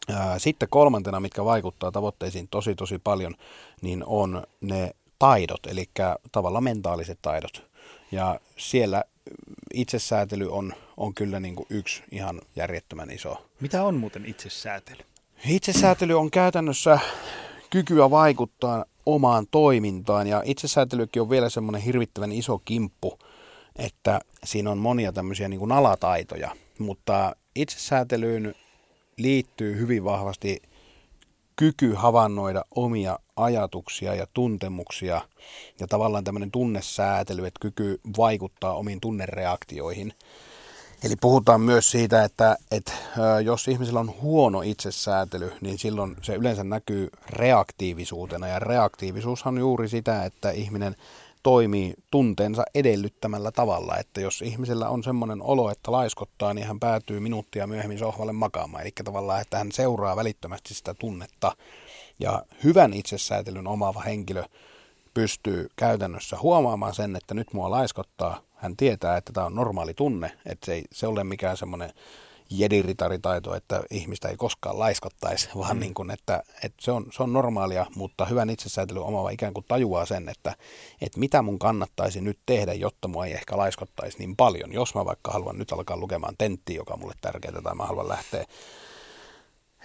[0.10, 3.36] ää, sitten kolmantena, mitkä vaikuttaa tavoitteisiin tosi tosi paljon,
[3.82, 5.90] niin on ne taidot, eli
[6.32, 7.68] tavallaan mentaaliset taidot.
[8.12, 9.04] Ja siellä
[9.74, 13.46] itsesäätely on, on kyllä niin kuin yksi ihan järjettömän iso.
[13.60, 15.04] Mitä on muuten itsesäätely?
[15.50, 17.00] Itsesäätely on käytännössä
[17.70, 23.20] kykyä vaikuttaa omaan toimintaan ja itsesäätelykin on vielä semmoinen hirvittävän iso kimppu,
[23.76, 28.56] että siinä on monia tämmöisiä niin kuin alataitoja, mutta itsesäätelyyn
[29.18, 30.62] liittyy hyvin vahvasti
[31.56, 35.22] kyky havainnoida omia ajatuksia ja tuntemuksia
[35.80, 40.14] ja tavallaan tämmöinen tunnesäätely, että kyky vaikuttaa omiin tunnereaktioihin.
[41.04, 42.94] Eli puhutaan myös siitä, että, että
[43.44, 48.48] jos ihmisellä on huono itsesäätely, niin silloin se yleensä näkyy reaktiivisuutena.
[48.48, 50.96] Ja reaktiivisuushan on juuri sitä, että ihminen
[51.44, 57.20] toimii tunteensa edellyttämällä tavalla, että jos ihmisellä on semmoinen olo, että laiskottaa, niin hän päätyy
[57.20, 58.84] minuuttia myöhemmin sohvalle makaamaan.
[58.84, 61.56] Eli tavallaan, että hän seuraa välittömästi sitä tunnetta.
[62.20, 64.44] Ja hyvän itsesäätelyn omaava henkilö
[65.14, 68.47] pystyy käytännössä huomaamaan sen, että nyt mua laiskottaa.
[68.58, 71.94] Hän tietää, että tämä on normaali tunne, että se ei se ole mikään semmoinen
[72.50, 75.80] jediritaritaito, että ihmistä ei koskaan laiskottaisi, vaan mm.
[75.80, 79.66] niin kuin, että, että se, on, se on normaalia, mutta hyvän itsesäätelyn omava ikään kuin
[79.68, 80.56] tajuaa sen, että,
[81.02, 84.74] että mitä mun kannattaisi nyt tehdä, jotta mua ei ehkä laiskottaisi niin paljon.
[84.74, 88.10] Jos mä vaikka haluan nyt alkaa lukemaan tenttiä, joka on mulle tärkeää, tai mä haluan
[88.10, 88.46] lähteä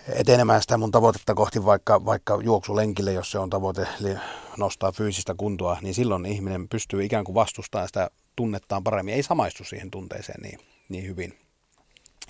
[0.08, 4.16] etenemään sitä mun tavoitetta kohti vaikka, vaikka juoksulenkille, jos se on tavoite eli
[4.56, 9.64] nostaa fyysistä kuntoa, niin silloin ihminen pystyy ikään kuin vastustamaan sitä tunnettaan paremmin, ei samaistu
[9.64, 10.58] siihen tunteeseen niin,
[10.88, 11.38] niin hyvin.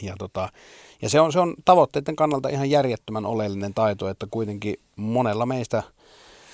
[0.03, 0.48] Ja, tota,
[1.03, 5.82] ja se, on, se on tavoitteiden kannalta ihan järjettömän oleellinen taito, että kuitenkin monella meistä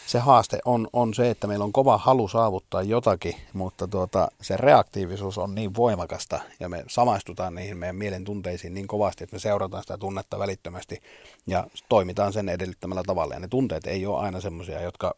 [0.08, 4.56] se haaste on, on se, että meillä on kova halu saavuttaa jotakin, mutta tuota, se
[4.56, 9.40] reaktiivisuus on niin voimakasta ja me samaistutaan niihin meidän mielen tunteisiin niin kovasti, että me
[9.40, 11.02] seurataan sitä tunnetta välittömästi
[11.46, 13.34] ja toimitaan sen edellyttämällä tavalla.
[13.34, 15.14] Ja ne tunteet ei ole aina semmoisia, jotka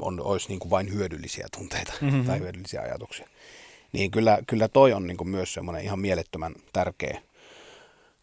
[0.00, 2.24] on, olisi niin kuin vain hyödyllisiä tunteita mm-hmm.
[2.24, 3.28] tai hyödyllisiä ajatuksia
[3.92, 7.22] niin kyllä, kyllä toi on niin kuin myös semmoinen ihan mielettömän tärkeä,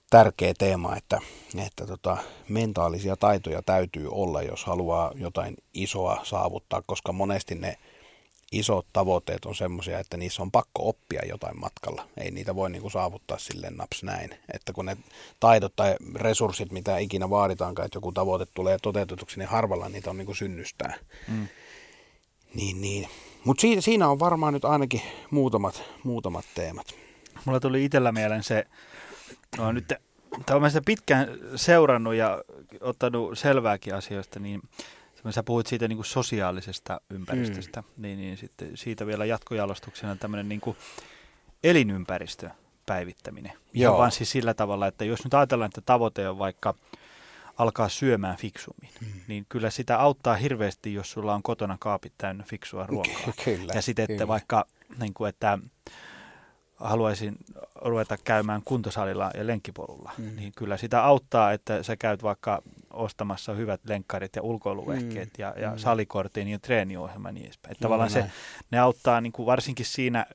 [0.10, 1.20] tärkeä teema, että,
[1.66, 2.18] että tota,
[2.50, 7.78] mentaalisia taitoja täytyy olla, jos haluaa jotain isoa saavuttaa, koska monesti ne
[8.52, 12.08] isot tavoitteet on semmoisia, että niissä on pakko oppia jotain matkalla.
[12.18, 14.30] Ei niitä voi niin kuin saavuttaa silleen naps näin.
[14.54, 14.98] Että kun ne
[15.40, 20.18] taidot tai resurssit, mitä ikinä vaaditaankaan, että joku tavoite tulee toteutetuksi, niin harvalla niitä on
[20.18, 20.94] niin kuin synnystää.
[21.28, 21.48] Mm.
[22.54, 23.10] Niin, niin.
[23.44, 26.88] Mutta siinä, siinä on varmaan nyt ainakin muutamat, muutamat teemat.
[27.46, 28.66] Mulla tuli itsellä mieleen se,
[29.58, 29.94] no nyt
[30.52, 32.44] olen sitä pitkään seurannut ja
[32.82, 34.62] ottanut selvääkin asioista, niin
[35.30, 37.88] sä puhuit siitä niin kuin sosiaalisesta ympäristöstä, mm.
[37.98, 40.78] niin, niin sitten siitä vielä jatkojalostuksena tämmöinen niin kuin
[41.64, 42.50] elinympäristö
[42.86, 43.54] päivittäminen.
[43.74, 43.98] Joo.
[43.98, 46.74] vaan siis sillä tavalla, että jos nyt ajatellaan, että tavoite on vaikka–
[47.60, 49.22] alkaa syömään fiksummin, mm.
[49.28, 53.34] niin kyllä sitä auttaa hirveästi, jos sulla on kotona kaapit täynnä fiksua ruokaa.
[53.46, 54.28] Kyllä, ja sitten, että kyllä.
[54.28, 54.66] vaikka
[55.00, 55.60] niin kuin, että
[56.80, 57.38] haluaisin
[57.76, 60.36] ruveta käymään kuntosalilla ja lenkkipolulla, mm.
[60.36, 65.42] niin kyllä sitä auttaa, että sä käyt vaikka ostamassa hyvät lenkkarit ja ulkoiluvehkeet mm.
[65.42, 65.78] ja, ja mm.
[65.78, 67.72] salikortin ja treeniohjelma niin edespäin.
[67.72, 68.32] Että tavallaan se,
[68.72, 70.26] ne auttaa niin kuin varsinkin siinä,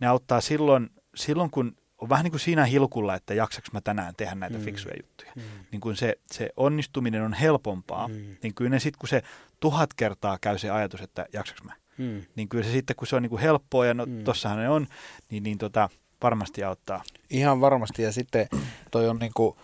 [0.00, 4.14] ne auttaa silloin, silloin kun on vähän niin kuin siinä hilkulla, että jaksaks mä tänään
[4.16, 4.64] tehdä näitä mm.
[4.64, 5.32] fiksuja juttuja.
[5.36, 5.42] Mm.
[5.72, 8.36] Niin kuin se, se onnistuminen on helpompaa, mm.
[8.42, 9.22] niin kyllä ne sitten kun se
[9.60, 11.78] tuhat kertaa käy se ajatus, että jaksaks mä, mm.
[12.36, 14.24] Niin kyllä se sitten kun se on niin kuin helppoa ja no mm.
[14.24, 14.86] tossahan ne on,
[15.30, 15.88] niin, niin tota,
[16.22, 17.02] varmasti auttaa.
[17.30, 18.48] Ihan varmasti ja sitten
[18.90, 19.56] toi on niin kuin,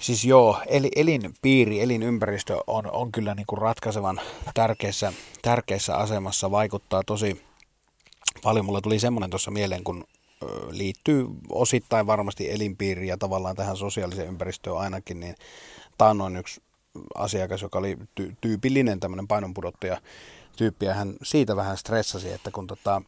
[0.00, 4.20] Siis joo, eli elinpiiri, elinympäristö on, on kyllä niin kuin ratkaisevan
[4.54, 5.12] tärkeässä,
[5.42, 7.42] tärkeässä asemassa, vaikuttaa tosi
[8.42, 8.64] paljon.
[8.64, 10.04] Mulle tuli semmoinen tuossa mieleen, kun
[10.70, 15.34] liittyy osittain varmasti elinpiiriin ja tavallaan tähän sosiaaliseen ympäristöön ainakin, niin
[15.98, 16.62] taannoin yksi
[17.14, 20.00] asiakas, joka oli ty- tyypillinen tämmöinen painonpudottaja
[20.56, 23.02] tyyppi, ja hän siitä vähän stressasi, että kun tota,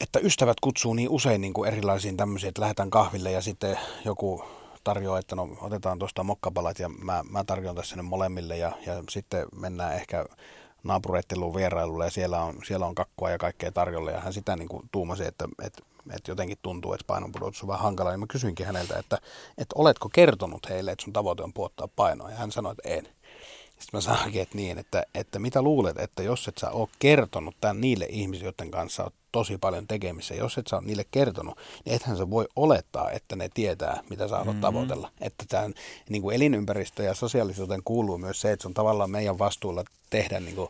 [0.00, 4.44] että ystävät kutsuu niin usein niin kuin erilaisiin tämmöisiin, että lähdetään kahville ja sitten joku
[4.84, 9.02] tarjoaa, että no otetaan tuosta mokkapalat ja mä, mä tarjoan tässä sinne molemmille ja, ja
[9.10, 10.24] sitten mennään ehkä
[10.82, 14.68] naapureitteluun vierailulle ja siellä on, siellä on kakkua ja kaikkea tarjolla ja hän sitä niin
[14.68, 15.82] kuin tuumasi, että, että,
[16.14, 18.12] että jotenkin tuntuu, että painonpudotus on vähän hankala.
[18.12, 19.18] Ja mä kysyinkin häneltä, että,
[19.58, 23.15] että oletko kertonut heille, että sun tavoite on puottaa painoa ja hän sanoi, että en.
[23.78, 27.56] Sitten mä sanoinkin, että niin, että, että mitä luulet, että jos et sä ole kertonut
[27.60, 31.58] tämän niille ihmisille, joiden kanssa olet tosi paljon tekemissä, jos et sä ole niille kertonut,
[31.84, 34.60] niin ethän sä voi olettaa, että ne tietää, mitä sä haluat mm-hmm.
[34.60, 35.10] tavoitella.
[35.20, 35.74] Että tämän
[36.08, 40.40] niin kuin elinympäristö ja sosiaalisuuteen kuuluu myös se, että se on tavallaan meidän vastuulla tehdä
[40.40, 40.68] niin kuin,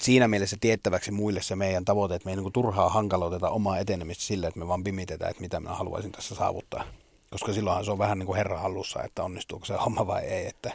[0.00, 3.78] siinä mielessä tiettäväksi muille se meidän tavoite, että me ei niin kuin turhaa hankaloiteta omaa
[3.78, 6.84] etenemistä sillä, että me vaan pimitetään, että mitä minä haluaisin tässä saavuttaa.
[7.30, 10.46] Koska silloinhan se on vähän niin kuin herra hallussa, että onnistuuko se homma vai ei.
[10.46, 10.72] Että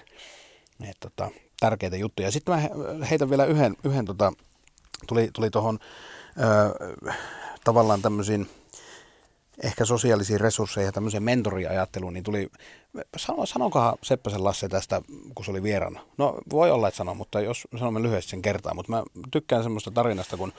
[0.84, 2.32] et, tota, tärkeitä juttuja.
[2.32, 2.62] Sitten mä
[3.06, 4.34] heitän vielä yhden, yhden tota,
[5.08, 5.80] tuli, tuli tuohon
[7.64, 8.50] tavallaan tämmöisiin
[9.64, 12.50] ehkä sosiaalisiin resursseihin ja tämmöiseen mentoriajatteluun, niin tuli,
[13.18, 15.02] sano, sanokohan Seppäsen Lasse tästä,
[15.36, 16.00] kun se oli vieraana.
[16.18, 19.92] No voi olla, että sano, mutta jos sanomme lyhyesti sen kertaa, mutta mä tykkään semmoista
[19.92, 20.54] tarinasta, kun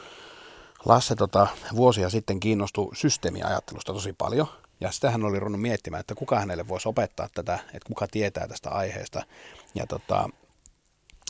[0.84, 1.46] Lasse tota,
[1.76, 4.46] vuosia sitten kiinnostui systeemiajattelusta tosi paljon.
[4.80, 8.48] Ja sitä hän oli ruvennut miettimään, että kuka hänelle voisi opettaa tätä, että kuka tietää
[8.48, 9.22] tästä aiheesta.
[9.74, 10.28] Ja tota,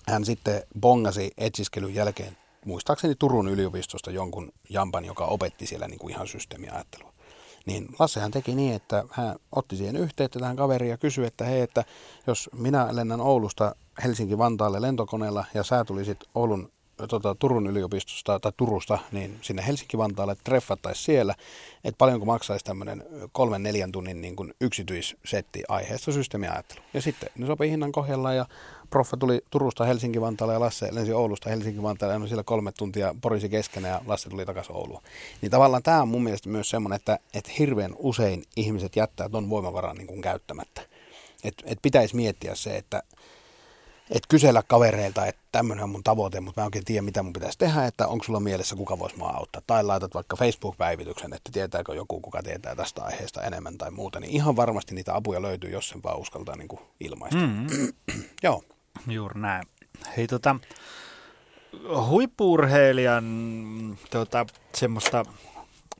[0.09, 2.37] hän sitten bongasi etsiskelyn jälkeen,
[2.67, 7.13] muistaakseni Turun yliopistosta jonkun jampan, joka opetti siellä niin kuin ihan systeemiajattelua.
[7.67, 11.61] Niin Lassehan teki niin, että hän otti siihen yhteyttä tähän kaveriin ja kysyi, että hei,
[11.61, 11.85] että
[12.27, 13.75] jos minä lennän Oulusta
[14.05, 16.73] Helsinki-Vantaalle lentokoneella ja sä tulisit Oulun
[17.09, 21.35] tota, Turun yliopistosta tai Turusta, niin sinne Helsinki-Vantaalle treffattaisiin siellä,
[21.85, 26.81] että paljonko maksaisi tämmöinen kolmen neljän tunnin niin kuin yksityissetti aiheesta systeemiajattelu.
[26.95, 28.47] Ja sitten ne sopii hinnan kohdalla ja
[28.91, 33.49] proffa tuli Turusta Helsinki-Vantaalle ja Lasse lensi Oulusta Helsinki-Vantaalle ja no siellä kolme tuntia porisi
[33.49, 35.03] keskenään ja Lasse tuli takaisin Ouluun.
[35.41, 39.51] Niin tavallaan tämä on mun mielestä myös semmoinen, että, että hirveän usein ihmiset jättää ton
[39.51, 40.83] voimavaran niin kuin käyttämättä.
[41.45, 43.03] Et, et pitäisi miettiä se, että
[44.11, 47.33] et kysellä kavereilta, että tämmöinen on mun tavoite, mutta mä en oikein tiedä, mitä mun
[47.33, 49.63] pitäisi tehdä, että onko sulla mielessä, kuka voisi mua auttaa.
[49.67, 54.21] Tai laitat vaikka Facebook-päivityksen, että tietääkö joku, kuka tietää tästä aiheesta enemmän tai muuta.
[54.21, 57.39] Niin ihan varmasti niitä apuja löytyy, jos sen vaan uskaltaa niin kuin ilmaista.
[57.39, 57.93] Mm-hmm.
[58.43, 58.63] Joo.
[59.07, 59.67] Juuri näin.
[60.17, 60.57] Hei tota,
[62.09, 63.25] huippuurheilijan
[64.11, 65.25] tota, semmoista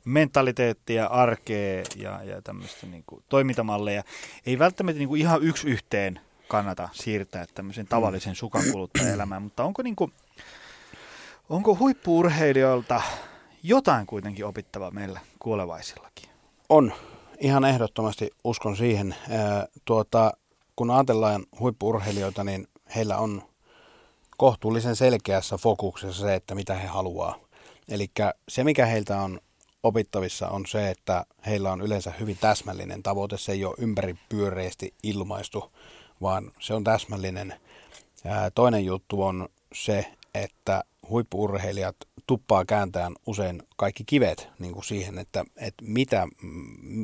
[0.05, 4.03] mentaliteettia, arkea ja, ja tämmöistä niin kuin, toimintamalleja
[4.45, 6.19] ei välttämättä niin kuin ihan yksi yhteen
[6.51, 10.13] kannata siirtää tämmöisen tavallisen sukankuluttajaelämään, mutta onko, niin kuin,
[11.49, 13.01] onko huippuurheilijoilta
[13.63, 16.29] jotain kuitenkin opittavaa meillä kuolevaisillakin?
[16.69, 16.93] On.
[17.39, 19.15] Ihan ehdottomasti uskon siihen.
[19.85, 20.31] Tuota,
[20.75, 23.43] kun ajatellaan huippuurheilijoita, niin heillä on
[24.37, 27.39] kohtuullisen selkeässä fokuksessa se, että mitä he haluaa.
[27.89, 28.11] Eli
[28.49, 29.39] se, mikä heiltä on
[29.83, 33.37] opittavissa, on se, että heillä on yleensä hyvin täsmällinen tavoite.
[33.37, 35.71] Se ei ole ympäripyöreästi ilmaistu,
[36.21, 37.53] vaan se on täsmällinen.
[38.55, 41.95] Toinen juttu on se, että huippuurheilijat
[42.27, 46.27] tuppaa kääntään usein kaikki kivet niin kuin siihen, että, että mitä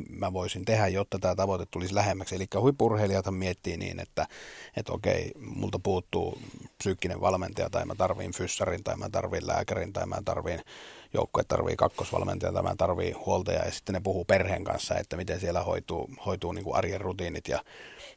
[0.08, 2.34] mä voisin tehdä, jotta tämä tavoite tulisi lähemmäksi.
[2.34, 4.26] Eli huippurheilijathan miettii niin, että,
[4.76, 6.38] että okei, multa puuttuu
[6.78, 10.60] psyykkinen valmentaja tai mä tarviin fyssarin tai mä tarviin lääkärin tai mä tarviin
[11.14, 15.40] joukkue tarvii kakkosvalmentaja tai mä tarviin huoltaja ja sitten ne puhuu perheen kanssa, että miten
[15.40, 17.64] siellä hoituu, hoituu niin kuin arjen rutiinit ja,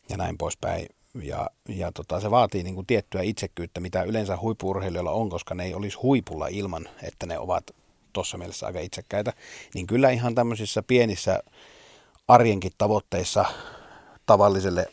[0.09, 0.87] ja näin poispäin
[1.23, 5.63] ja, ja tota, se vaatii niin kuin tiettyä itsekkyyttä, mitä yleensä huippuurheilijoilla on, koska ne
[5.63, 7.63] ei olisi huipulla ilman, että ne ovat
[8.13, 9.33] tuossa mielessä aika itsekkäitä.
[9.73, 11.43] Niin kyllä ihan tämmöisissä pienissä
[12.27, 13.45] arjenkin tavoitteissa
[14.25, 14.87] tavalliselle,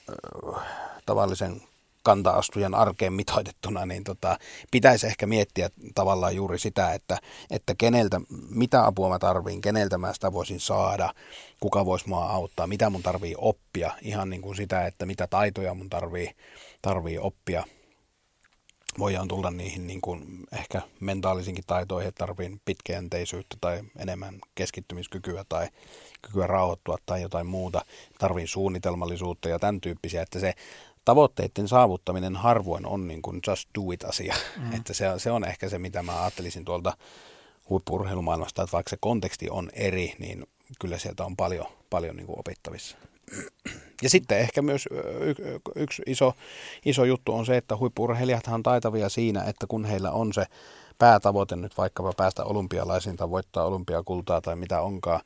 [1.07, 1.63] tavallisen
[2.03, 4.39] kanta-astujan arkeen mitoitettuna, niin tota,
[4.71, 7.19] pitäisi ehkä miettiä tavallaan juuri sitä, että,
[7.51, 8.21] että keneltä,
[8.51, 11.15] mitä apua mä tarviin, keneltä mä sitä voisin saada,
[11.61, 15.75] kuka voisi mua auttaa, mitä mun tarvii oppia, ihan niin kuin sitä, että mitä taitoja
[15.75, 16.31] mun tarvii,
[16.83, 17.65] tarvii oppia.
[18.99, 25.69] voidaan tulla niihin niin kuin ehkä mentaalisinkin taitoihin, että tarvii pitkäjänteisyyttä tai enemmän keskittymiskykyä tai
[26.23, 27.85] kykyä rauhoittua tai jotain muuta,
[28.19, 30.55] tarvii suunnitelmallisuutta ja tämän tyyppisiä, että se
[31.09, 34.73] tavoitteiden saavuttaminen harvoin on niin kuin just do it asia, mm.
[34.73, 36.97] että se, se on ehkä se, mitä mä ajattelisin tuolta
[37.71, 40.47] huippurheilumaailmasta, että vaikka se konteksti on eri, niin
[40.81, 42.97] kyllä sieltä on paljon, paljon niin kuin opittavissa.
[44.03, 44.89] Ja sitten ehkä myös
[45.77, 46.35] yksi iso,
[46.85, 50.45] iso juttu on se, että huippurheilijathan on taitavia siinä, että kun heillä on se
[50.99, 55.21] päätavoite nyt vaikkapa päästä olympialaisiin tai voittaa olympiakultaa tai mitä onkaan,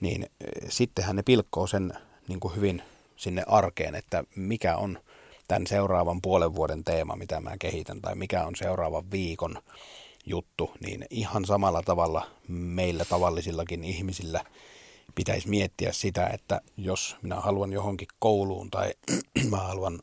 [0.00, 0.26] niin
[0.68, 1.92] sittenhän ne pilkkoo sen
[2.28, 2.82] niin kuin hyvin
[3.16, 4.98] sinne arkeen, että mikä on
[5.48, 9.58] tämän seuraavan puolen vuoden teema, mitä mä kehitän, tai mikä on seuraavan viikon
[10.26, 14.44] juttu, niin ihan samalla tavalla meillä tavallisillakin ihmisillä
[15.14, 18.94] pitäisi miettiä sitä, että jos minä haluan johonkin kouluun tai
[19.50, 20.00] mä haluan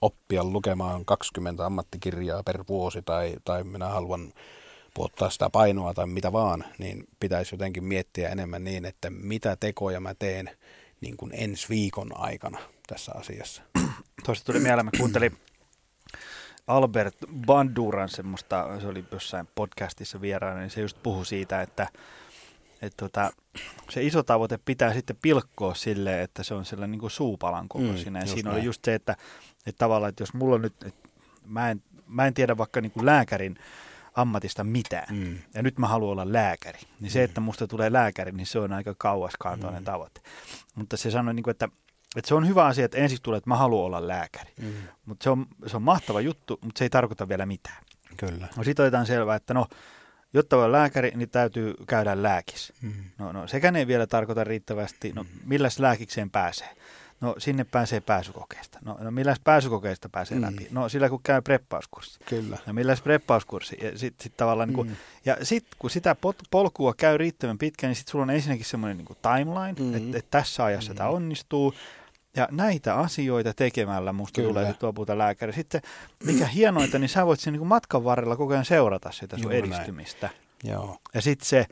[0.00, 4.32] oppia lukemaan 20 ammattikirjaa per vuosi tai, tai minä haluan
[4.94, 10.00] puottaa sitä painoa tai mitä vaan, niin pitäisi jotenkin miettiä enemmän niin, että mitä tekoja
[10.00, 10.50] mä teen
[11.00, 12.58] niin kuin ensi viikon aikana
[12.90, 13.62] tässä asiassa.
[14.24, 15.38] Tuosta tuli mieleen, mä kuuntelin
[16.66, 17.16] Albert
[17.46, 21.86] Banduran semmoista, se oli jossain podcastissa vieraana, niin se just puhui siitä, että,
[22.82, 23.32] että tota,
[23.90, 28.18] se iso tavoite pitää sitten pilkkoa sille, että se on sellainen niin kuin suupalan kokoisina.
[28.18, 28.58] Mm, ja siinä näin.
[28.58, 29.16] oli just se, että,
[29.66, 31.08] että tavallaan, että jos mulla on nyt, että
[31.46, 33.56] mä en, mä en tiedä vaikka niin kuin lääkärin
[34.14, 35.38] ammatista mitään, mm.
[35.54, 37.24] ja nyt mä haluan olla lääkäri, niin se, mm.
[37.24, 39.84] että musta tulee lääkäri, niin se on aika kauaskantoinen mm.
[39.84, 40.20] tavoite.
[40.74, 41.68] Mutta se sanoi, niin kuin, että
[42.16, 44.52] et se on hyvä asia, että ensin tulee, että mä haluan olla lääkäri.
[44.62, 44.72] Mm.
[45.06, 47.84] Mutta se on, se on mahtava juttu, mutta se ei tarkoita vielä mitään.
[48.16, 48.48] Kyllä.
[48.56, 49.66] No sitten otetaan selvää, että no,
[50.32, 52.72] jotta voi olla lääkäri, niin täytyy käydä lääkis.
[52.82, 52.92] Mm.
[53.18, 56.68] No, no sekään ei vielä tarkoita riittävästi, no milläs lääkikseen pääsee?
[57.20, 58.78] No sinne pääsee pääsykokeesta.
[58.84, 60.42] No, no milläs pääsykokeesta pääsee mm.
[60.42, 60.68] läpi?
[60.70, 62.20] No sillä kun käy preppauskurssi.
[62.28, 62.58] Kyllä.
[62.66, 63.76] No milläs preppauskurssi?
[63.82, 64.76] Ja sitten sit tavallaan mm.
[64.76, 66.16] niin kuin, ja sit kun sitä
[66.50, 69.94] polkua käy riittävän pitkään, niin sitten sulla on ensinnäkin semmoinen niin timeline, mm.
[69.94, 70.96] että et tässä ajassa mm.
[70.96, 71.74] tämä onnistuu.
[72.36, 74.60] Ja näitä asioita tekemällä musta Kyllä.
[74.60, 75.52] tulee lopulta lääkäri.
[75.52, 75.80] Sitten
[76.24, 79.58] mikä hienointa, niin sä voit sen niin matkan varrella koko ajan seurata sitä sun Juuri
[79.58, 80.26] edistymistä.
[80.26, 80.72] Näin.
[80.72, 80.96] Joo.
[81.14, 81.66] Ja sitten se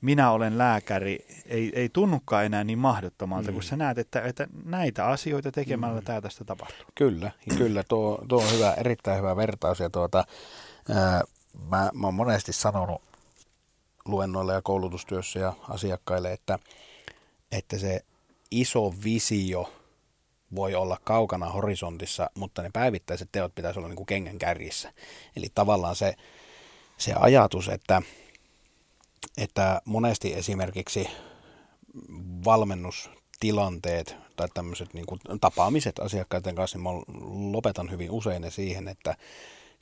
[0.00, 3.54] minä olen lääkäri ei, ei tunnukaan enää niin mahdottomalta, mm.
[3.54, 6.04] kun sä näet, että, että näitä asioita tekemällä mm.
[6.04, 6.86] tämä tästä tapahtuu.
[6.94, 9.80] Kyllä, kyllä tuo, tuo on hyvä, erittäin hyvä vertaus.
[9.80, 10.24] Ja tuota,
[10.94, 11.22] ää,
[11.68, 13.02] mä, mä oon monesti sanonut
[14.04, 16.58] luennoilla ja koulutustyössä ja asiakkaille, että,
[17.52, 18.00] että se
[18.50, 19.72] iso visio–
[20.54, 24.92] voi olla kaukana horisontissa, mutta ne päivittäiset teot pitäisi olla niin kuin kengän kärjissä.
[25.36, 26.14] Eli tavallaan se,
[26.98, 28.02] se ajatus, että,
[29.38, 31.08] että monesti esimerkiksi
[32.44, 36.90] valmennustilanteet tai tämmöiset niin kuin tapaamiset asiakkaiden kanssa, niin mä
[37.52, 39.16] lopetan hyvin usein ne siihen, että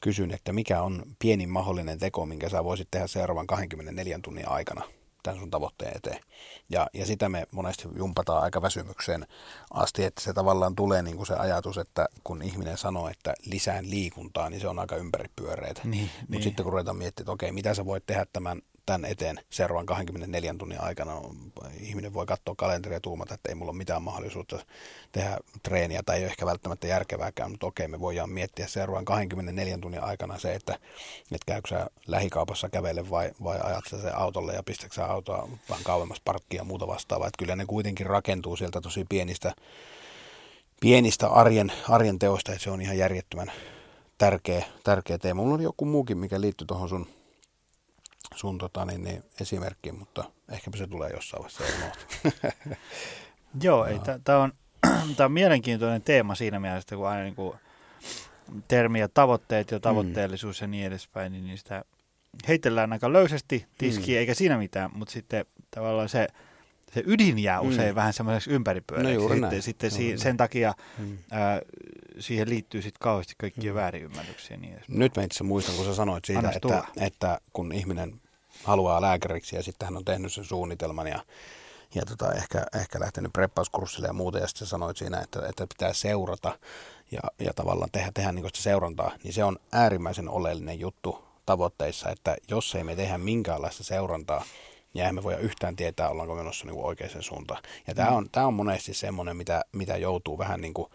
[0.00, 4.82] kysyn, että mikä on pienin mahdollinen teko, minkä sä voisit tehdä seuraavan 24 tunnin aikana–
[5.28, 6.20] tämän sun tavoitteen eteen.
[6.70, 9.26] Ja, ja sitä me monesti jumpataan aika väsymykseen
[9.70, 13.90] asti, että se tavallaan tulee niin kuin se ajatus, että kun ihminen sanoo, että lisään
[13.90, 15.80] liikuntaa, niin se on aika ympäripyöreitä.
[15.84, 16.42] Niin, Mutta niin.
[16.42, 20.54] sitten kun ruvetaan miettimään, että okei, mitä sä voit tehdä tämän tämän eteen seuraavan 24
[20.58, 21.20] tunnin aikana.
[21.80, 24.58] Ihminen voi katsoa kalenteria ja tuumata, että ei mulla ole mitään mahdollisuutta
[25.12, 29.78] tehdä treeniä tai ei ole ehkä välttämättä järkevääkään, mutta okei, me voidaan miettiä seuraavan 24
[29.78, 30.72] tunnin aikana se, että,
[31.32, 35.48] että käykö sä lähikaupassa kävele vai, vai ajat sä se autolle ja pistätkö sä autoa
[35.70, 37.28] vähän kauemmas parkkia ja muuta vastaavaa.
[37.28, 39.54] Että kyllä ne kuitenkin rakentuu sieltä tosi pienistä,
[40.80, 43.52] pienistä arjen, arjen teoista, että se on ihan järjettömän
[44.18, 45.42] tärkeä, tärkeä teema.
[45.42, 47.17] Mulla oli joku muukin, mikä liittyy tuohon sun
[48.38, 51.64] sun tota, niin, niin, esimerkki, mutta ehkäpä se tulee jossain vaiheessa
[53.62, 54.52] Joo, ei, tämä on,
[55.24, 57.58] on mielenkiintoinen teema siinä mielessä, kun aina niin kuin,
[58.68, 60.64] termi ja tavoitteet ja tavoitteellisuus mm.
[60.64, 61.84] ja niin edespäin, niin niistä
[62.48, 64.20] heitellään aika löysästi tiskiin, mm.
[64.20, 66.28] eikä siinä mitään, mutta sitten tavallaan se,
[66.94, 67.68] se ydin jää mm.
[67.68, 67.94] usein mm.
[67.94, 69.28] vähän semmoiseksi ympäripyöreäksi.
[69.28, 71.18] No sitten, sitten si- sen takia mm.
[71.30, 71.60] ää,
[72.18, 73.76] siihen liittyy sitten kauheasti kaikkia mm.
[73.76, 74.56] väärinymmärryksiä.
[74.56, 78.20] Niin Nyt mä itse muistan, kun sä sanoit siitä, että, että kun ihminen
[78.64, 81.24] haluaa lääkäriksi ja sitten hän on tehnyt sen suunnitelman ja,
[81.94, 85.92] ja tota, ehkä, ehkä lähtenyt preppauskurssille ja muuta ja sitten sanoit siinä, että, että pitää
[85.92, 86.58] seurata
[87.10, 92.10] ja, ja tavallaan tehdä, tehdä niin sitä seurantaa, niin se on äärimmäisen oleellinen juttu tavoitteissa,
[92.10, 94.44] että jos ei me tehdä minkäänlaista seurantaa,
[94.94, 97.62] niin eihän me voida yhtään tietää, ollaanko menossa niin oikeaan suuntaan.
[97.86, 98.16] Ja tämä mm.
[98.16, 100.90] on, tämä on monesti semmoinen, mitä, mitä joutuu vähän niin kuin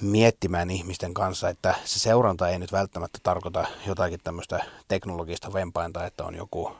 [0.00, 6.24] miettimään ihmisten kanssa, että se seuranta ei nyt välttämättä tarkoita jotakin tämmöistä teknologista vempainta, että
[6.24, 6.72] on joku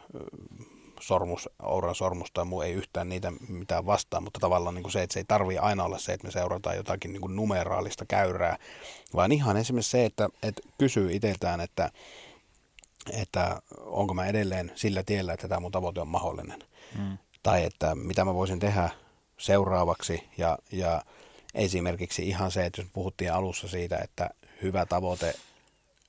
[1.00, 5.02] sormus, Ouran sormus tai muu ei yhtään niitä mitään vastaan, mutta tavallaan niin kuin se,
[5.02, 8.58] että se ei tarvitse aina olla se, että me seurataan jotakin niin kuin numeraalista käyrää,
[9.14, 11.90] vaan ihan esimerkiksi se, että, että kysyy itseltään, että,
[13.12, 16.58] että onko mä edelleen sillä tiellä, että tämä mun tavoite on mahdollinen.
[16.98, 17.18] Mm.
[17.42, 18.90] Tai että mitä mä voisin tehdä
[19.38, 21.02] seuraavaksi ja, ja
[21.54, 24.30] esimerkiksi ihan se, että jos puhuttiin alussa siitä, että
[24.62, 25.34] hyvä tavoite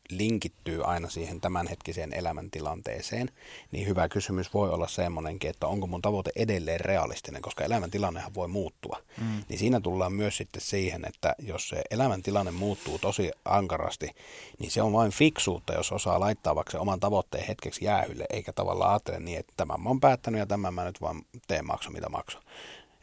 [0.10, 3.30] linkittyy aina siihen tämänhetkiseen elämäntilanteeseen,
[3.72, 8.48] niin hyvä kysymys voi olla semmoinenkin, että onko mun tavoite edelleen realistinen, koska elämäntilannehan voi
[8.48, 8.98] muuttua.
[9.18, 9.44] Mm.
[9.50, 14.10] Niin siinä tullaan myös sitten siihen, että jos se elämäntilanne muuttuu tosi ankarasti,
[14.60, 18.54] niin se on vain fiksuutta, jos osaa laittaa vaikka se oman tavoitteen hetkeksi jäähylle, eikä
[18.54, 21.92] tavallaan ajattele niin, että tämän mä oon päättänyt ja tämän mä nyt vaan teen maksu
[21.92, 22.38] mitä maksu.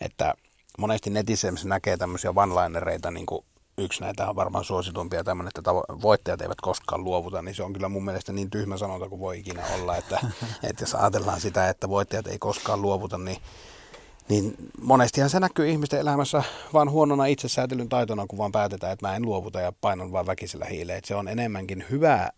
[0.01, 0.34] Että
[0.79, 3.45] monesti netissä näkee tämmöisiä one-linereita, niin kuin
[3.79, 7.72] yksi näitä on varmaan suositumpia tämmöinen, että tavo- voittajat eivät koskaan luovuta, niin se on
[7.72, 10.20] kyllä mun mielestä niin tyhmä sanonta kuin voi ikinä olla, että,
[10.68, 13.39] että jos ajatellaan sitä, että voittajat ei koskaan luovuta, niin,
[14.29, 19.16] niin monestihan se näkyy ihmisten elämässä vaan huonona itsesäätelyn taitona, kun vaan päätetään, että mä
[19.16, 20.99] en luovuta ja painan vaan väkisellä hiileen.
[20.99, 22.31] Että se on enemmänkin hyvää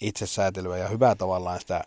[0.00, 1.84] itsesäätelyä ja hyvää tavallaan sitä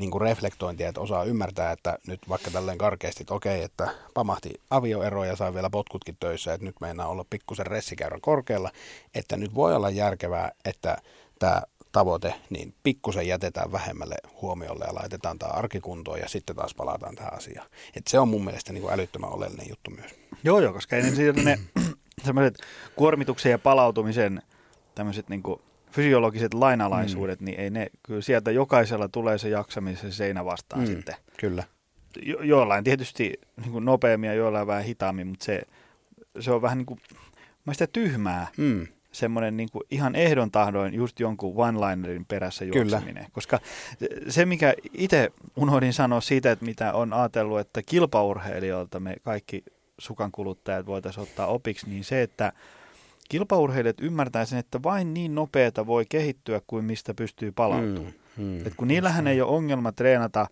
[0.00, 4.50] niin kuin reflektointia, että osaa ymmärtää, että nyt vaikka tälleen karkeasti, että okei, että pamahti
[4.70, 8.70] avioero ja sai vielä potkutkin töissä, että nyt meinaa olla pikkusen ressikäyrän korkealla,
[9.14, 10.96] että nyt voi olla järkevää, että
[11.38, 17.14] tämä tavoite, niin pikkusen jätetään vähemmälle huomiolle ja laitetaan tämä arkikuntoon ja sitten taas palataan
[17.14, 17.66] tähän asiaan.
[17.96, 20.10] Et se on mun mielestä niin kuin älyttömän oleellinen juttu myös.
[20.44, 21.58] Joo, joo, koska ennen ne
[22.24, 22.58] sellaiset
[22.96, 24.42] kuormituksen ja palautumisen
[24.94, 25.60] tämmöiset niin kuin
[25.92, 27.44] fysiologiset lainalaisuudet, mm.
[27.44, 31.14] niin ei ne, kyllä sieltä jokaisella tulee se jaksamisen seinä vastaan mm, sitten.
[31.40, 31.64] Kyllä.
[32.22, 35.62] Jo, joillain tietysti niin kuin nopeammin ja joillain vähän hitaammin, mutta se,
[36.40, 37.00] se on vähän niin kuin,
[37.64, 38.46] mä sitä tyhmää.
[38.56, 38.86] Mm.
[39.12, 43.14] Semmoinen niin kuin ihan ehdon tahdoin just jonkun one-linerin perässä juokseminen.
[43.14, 43.28] Kyllä.
[43.32, 43.58] Koska
[44.28, 49.64] se, mikä itse unohdin sanoa siitä, että mitä on ajatellut, että kilpaurheilijoilta me kaikki
[49.98, 52.52] sukan kuluttajat voitaisiin ottaa opiksi, niin se, että–
[53.30, 58.14] kilpaurheilijat ymmärtää sen, että vain niin nopeata voi kehittyä kuin mistä pystyy palautumaan.
[58.36, 60.46] Mm, mm, Et kun niillähän ei ole ongelma treenata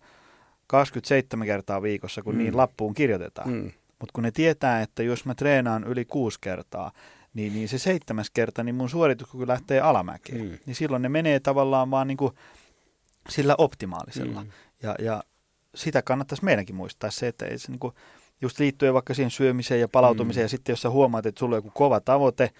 [0.67, 2.37] 27 kertaa viikossa, kun mm.
[2.37, 3.49] niin lappuun kirjoitetaan.
[3.49, 3.71] Mm.
[3.99, 6.91] Mutta kun ne tietää, että jos mä treenaan yli kuusi kertaa,
[7.33, 10.41] niin, niin se seitsemäs kerta, niin mun suorituskyky lähtee alamäkeen.
[10.41, 10.57] Mm.
[10.65, 12.33] Niin silloin ne menee tavallaan vaan niin kuin
[13.29, 14.43] sillä optimaalisella.
[14.43, 14.49] Mm.
[14.83, 15.23] Ja, ja
[15.75, 17.93] sitä kannattaisi meidänkin muistaa se, että ei se niin kuin,
[18.41, 20.45] just liittyen vaikka siihen syömiseen ja palautumiseen, mm.
[20.45, 22.51] ja sitten jos sä huomaat, että sulla on joku kova tavoite,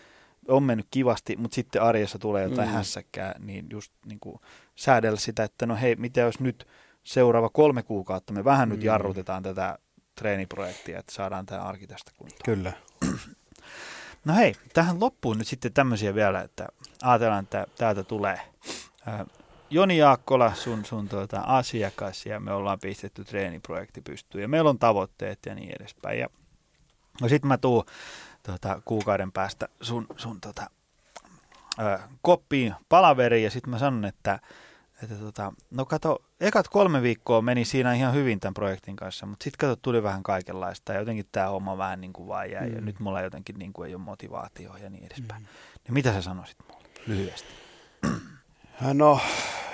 [0.47, 2.73] on mennyt kivasti, mutta sitten arjessa tulee jotain mm.
[2.73, 4.39] hässäkkää, niin just niin kuin
[4.75, 6.67] säädellä sitä, että no hei, mitä jos nyt
[7.03, 8.75] seuraava kolme kuukautta me vähän mm.
[8.75, 9.79] nyt jarrutetaan tätä
[10.15, 12.41] treeniprojektia, että saadaan tämä arki tästä kuntoon.
[12.45, 12.73] Kyllä.
[14.25, 16.67] No hei, tähän loppuun nyt sitten tämmöisiä vielä, että
[17.03, 18.41] ajatellaan, että täältä tulee
[19.71, 24.79] Joni Jaakkola, sun, sun tuota, asiakas, ja me ollaan pistetty treeniprojekti pystyyn, ja meillä on
[24.79, 26.19] tavoitteet ja niin edespäin.
[26.19, 26.27] Ja,
[27.21, 27.85] no sitten mä tuun
[28.45, 30.69] tuota, kuukauden päästä sun, sun tuota,
[31.79, 34.39] ö, koppiin palaveriin, ja sitten mä sanon, että,
[35.03, 39.43] että tota, no kato, ekat kolme viikkoa meni siinä ihan hyvin tämän projektin kanssa, mutta
[39.43, 42.75] sitten kato, tuli vähän kaikenlaista, ja jotenkin tämä homma vähän niin kuin vaan jäi, mm.
[42.75, 45.41] ja nyt mulla jotenkin niin kuin ei ole motivaatio ja niin edespäin.
[45.41, 45.47] Mm.
[45.83, 47.49] Niin mitä sä sanoisit mulle lyhyesti?
[48.81, 49.19] No,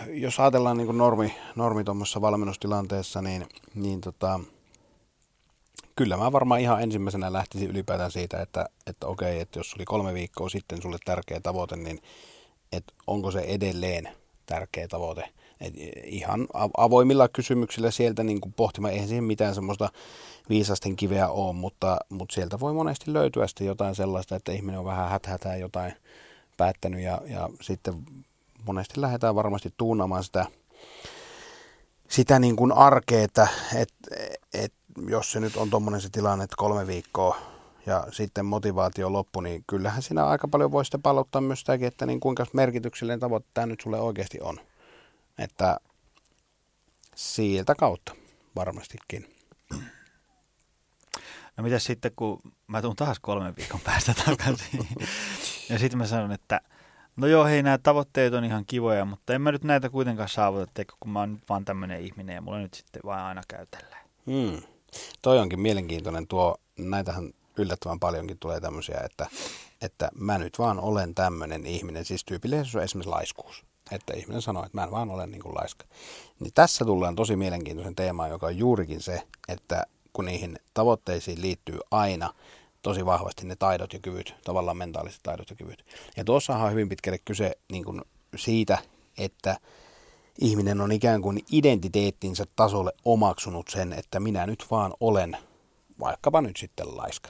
[0.07, 4.39] jos ajatellaan niin kuin normi, normi tuommoisessa valmennustilanteessa, niin, niin tota,
[5.95, 10.13] kyllä mä varmaan ihan ensimmäisenä lähtisin ylipäätään siitä, että, että okei, että jos oli kolme
[10.13, 11.99] viikkoa sitten sulle tärkeä tavoite, niin
[12.71, 14.09] että onko se edelleen
[14.45, 15.29] tärkeä tavoite.
[15.61, 16.47] Et ihan
[16.77, 19.89] avoimilla kysymyksillä sieltä niin kuin pohtimaan, eihän siihen mitään semmoista
[20.49, 24.85] viisasten kiveä ole, mutta, mutta sieltä voi monesti löytyä sitten jotain sellaista, että ihminen on
[24.85, 25.93] vähän häthätää jotain
[26.57, 28.05] päättänyt ja, ja sitten
[28.65, 30.45] monesti lähdetään varmasti tuunamaan sitä,
[32.09, 33.93] sitä niin kuin arkea, että et,
[34.53, 34.73] et,
[35.07, 37.37] jos se nyt on tuommoinen se tilanne, että kolme viikkoa
[37.85, 42.05] ja sitten motivaatio loppu, niin kyllähän siinä aika paljon voi sitten palauttaa myös sitäkin, että
[42.05, 44.59] niin kuinka merkityksellinen tavoite tämä nyt sulle oikeasti on.
[45.37, 45.79] Että
[47.15, 48.15] sieltä kautta
[48.55, 49.35] varmastikin.
[51.57, 54.87] No mitä sitten, kun mä tuun taas kolmen viikon päästä takaisin
[55.69, 56.61] ja sitten mä sanon, että–
[57.15, 60.71] No joo, hei, nämä tavoitteet on ihan kivoja, mutta en mä nyt näitä kuitenkaan saavuta,
[60.73, 63.97] teikö, kun mä oon nyt vaan tämmöinen ihminen ja mulla nyt sitten vaan aina käytellä.
[64.25, 64.61] Hmm.
[65.21, 69.27] Toi onkin mielenkiintoinen tuo, näitähän yllättävän paljonkin tulee tämmöisiä, että,
[69.81, 72.05] että mä nyt vaan olen tämmöinen ihminen.
[72.05, 73.65] Siis tyypillisesti on esimerkiksi laiskuus.
[73.91, 75.85] Että ihminen sanoo, että mä en vaan ole niin kuin laiska.
[76.39, 81.79] Niin tässä tullaan tosi mielenkiintoisen teemaan, joka on juurikin se, että kun niihin tavoitteisiin liittyy
[81.91, 82.33] aina
[82.85, 85.85] tosi vahvasti ne taidot ja kyvyt, tavallaan mentaaliset taidot ja kyvyt.
[86.17, 88.01] Ja tuossahan on hyvin pitkälle kyse niin kuin
[88.35, 88.77] siitä,
[89.17, 89.57] että
[90.39, 95.37] ihminen on ikään kuin identiteettinsä tasolle omaksunut sen, että minä nyt vaan olen
[95.99, 97.29] vaikkapa nyt sitten laiska.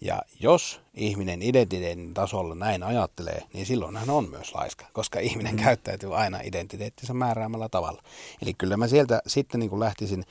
[0.00, 5.54] Ja jos ihminen identiteetin tasolla näin ajattelee, niin silloin hän on myös laiska, koska ihminen
[5.54, 5.62] mm.
[5.62, 8.02] käyttäytyy aina identiteettinsä määräämällä tavalla.
[8.42, 10.24] Eli kyllä mä sieltä sitten niin kuin lähtisin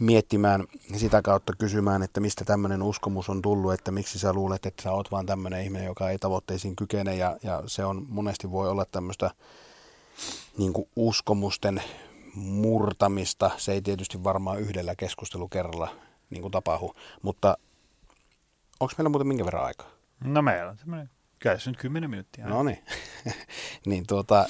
[0.00, 0.64] miettimään
[0.96, 4.92] sitä kautta kysymään, että mistä tämmöinen uskomus on tullut, että miksi sä luulet, että sä
[4.92, 8.84] oot vaan tämmöinen ihminen, joka ei tavoitteisiin kykene ja, ja se on monesti voi olla
[8.84, 9.30] tämmöistä
[10.58, 11.82] niin uskomusten
[12.34, 13.50] murtamista.
[13.56, 15.88] Se ei tietysti varmaan yhdellä keskustelukerralla
[16.30, 17.58] niin tapahdu, mutta
[18.80, 19.90] onko meillä muuten minkä verran aikaa?
[20.24, 21.10] No meillä on semmoinen,
[21.44, 22.46] kyllä se nyt 10 minuuttia.
[22.46, 22.78] No niin.
[23.86, 24.46] niin tuota,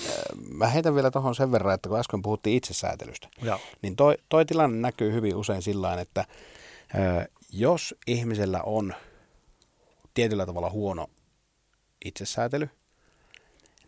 [0.48, 3.60] mä heitän vielä tuohon sen verran, että kun äsken puhuttiin itsesäätelystä, Joo.
[3.82, 6.24] niin toi, toi tilanne näkyy hyvin usein sillä että
[6.94, 8.94] ö, jos ihmisellä on
[10.14, 11.10] tietyllä tavalla huono
[12.04, 12.68] itsesäätely,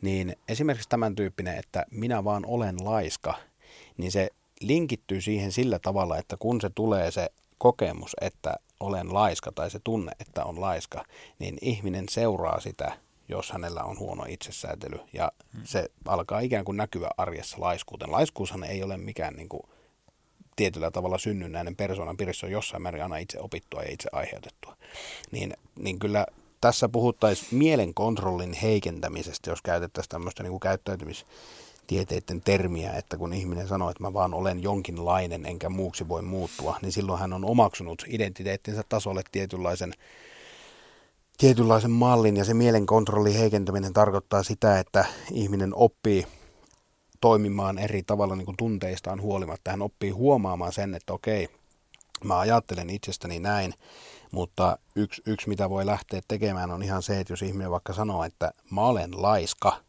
[0.01, 3.35] niin esimerkiksi tämän tyyppinen, että minä vaan olen laiska,
[3.97, 4.31] niin se
[4.61, 7.29] linkittyy siihen sillä tavalla, että kun se tulee se
[7.59, 11.05] kokemus, että olen laiska tai se tunne, että on laiska,
[11.39, 12.99] niin ihminen seuraa sitä,
[13.29, 15.63] jos hänellä on huono itsesäätely ja hmm.
[15.65, 18.13] se alkaa ikään kuin näkyä arjessa laiskuuten.
[18.13, 19.63] Laiskuushan ei ole mikään niin kuin,
[20.57, 24.77] tietyllä tavalla synnynnäinen persoonan piirissä on jossain määrin aina itse opittua ja itse aiheutettua.
[25.31, 26.27] Niin, niin kyllä
[26.61, 30.61] tässä puhuttaisiin mielenkontrollin heikentämisestä, jos käytettäisiin tämmöistä niin kuin
[31.87, 36.79] käyttäytymistieteiden termiä, että kun ihminen sanoo, että mä vaan olen jonkinlainen enkä muuksi voi muuttua,
[36.83, 39.93] niin silloin hän on omaksunut identiteettinsä tasolle tietynlaisen,
[41.39, 46.27] tietynlaisen mallin ja se mielenkontrollin heikentäminen tarkoittaa sitä, että ihminen oppii
[47.21, 49.71] toimimaan eri tavalla niin kuin tunteistaan huolimatta.
[49.71, 51.49] Hän oppii huomaamaan sen, että okei,
[52.25, 53.75] mä ajattelen itsestäni näin,
[54.33, 58.25] mutta yksi, yksi, mitä voi lähteä tekemään, on ihan se, että jos ihminen vaikka sanoo,
[58.25, 59.81] että mä olen laiska,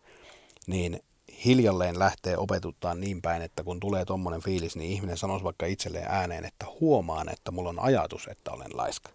[0.68, 1.00] niin
[1.46, 6.08] hiljalleen lähtee opetuttaa niin päin, että kun tulee tuommoinen fiilis, niin ihminen sanoisi vaikka itselleen
[6.10, 9.10] ääneen, että huomaan, että mulla on ajatus, että olen laiska.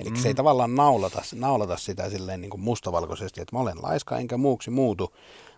[0.00, 0.16] Eli mm.
[0.16, 0.36] se ei mm.
[0.36, 5.14] tavallaan naulata, naulata sitä silleen niin kuin mustavalkoisesti, että mä olen laiska enkä muuksi muutu,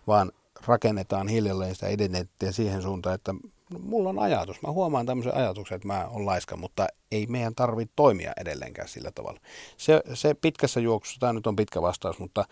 [0.07, 0.33] vaan
[0.67, 3.35] rakennetaan hiljalleen sitä identiteettiä siihen suuntaan, että
[3.83, 4.63] mulla on ajatus.
[4.63, 9.11] Mä huomaan tämmöisen ajatuksen, että mä oon laiska, mutta ei meidän tarvitse toimia edelleenkään sillä
[9.11, 9.41] tavalla.
[9.77, 12.45] Se, se pitkässä juoksussa, tämä nyt on pitkä vastaus, mutta,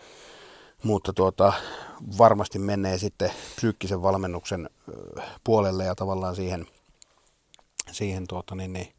[0.83, 1.53] mutta tuota,
[2.19, 4.71] varmasti menee sitten psyykkisen valmennuksen
[5.45, 6.67] puolelle ja tavallaan siihen,
[7.91, 8.93] siihen tuota, niin, niin,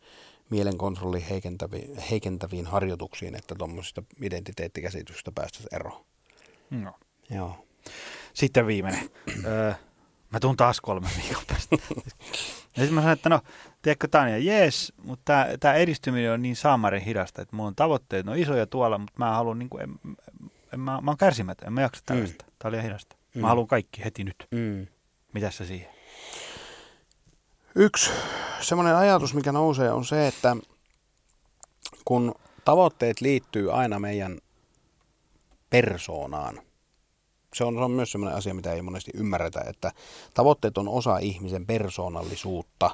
[0.50, 6.06] mielenkontrollin heikentäviin, heikentäviin harjoituksiin, että tuommoisista identiteettikäsityksistä päästäisiin eroon.
[6.70, 6.94] No.
[7.30, 7.66] Joo.
[8.34, 9.10] Sitten viimeinen.
[9.46, 9.74] Öö,
[10.32, 11.76] mä tuun taas kolme viikon päästä.
[12.76, 13.42] ja sitten mä sanoin, että no,
[13.82, 18.34] tiedätkö Tanja, jees, mutta tämä edistyminen on niin saamarin hidasta, että mulla on tavoitteet, no
[18.34, 20.00] isoja tuolla, mutta mä haluan, niin kuin, en,
[20.74, 22.46] en, mä, mä oon kärsimätön, en mä jaksa tällaista.
[22.46, 22.52] Mm.
[22.60, 23.16] Tämä oli hidasta.
[23.36, 23.42] Mm.
[23.42, 24.48] Mä haluan kaikki heti nyt.
[24.52, 24.88] Mm.
[25.34, 25.90] Mitäs sä siihen?
[27.76, 28.10] Yksi
[28.62, 30.58] semmoinen ajatus, mikä nousee, on se, että
[32.06, 34.40] kun tavoitteet liittyy aina meidän
[35.70, 36.62] persoonaan,
[37.54, 39.92] se on, se on myös sellainen asia, mitä ei monesti ymmärretä, että
[40.34, 42.92] tavoitteet on osa ihmisen persoonallisuutta.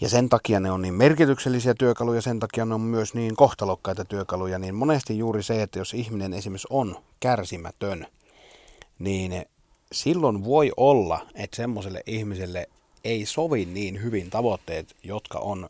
[0.00, 4.04] Ja sen takia ne on niin merkityksellisiä työkaluja, sen takia ne on myös niin kohtalokkaita
[4.04, 8.06] työkaluja, niin monesti juuri se, että jos ihminen esimerkiksi on kärsimätön,
[8.98, 9.46] niin
[9.92, 12.68] silloin voi olla, että semmoiselle ihmiselle
[13.04, 15.68] ei sovi niin hyvin tavoitteet, jotka on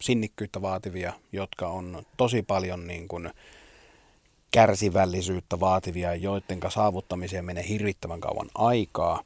[0.00, 3.30] sinnikkyyttä vaativia, jotka on tosi paljon niin kuin
[4.50, 9.22] kärsivällisyyttä vaativia, joiden saavuttamiseen menee hirvittävän kauan aikaa.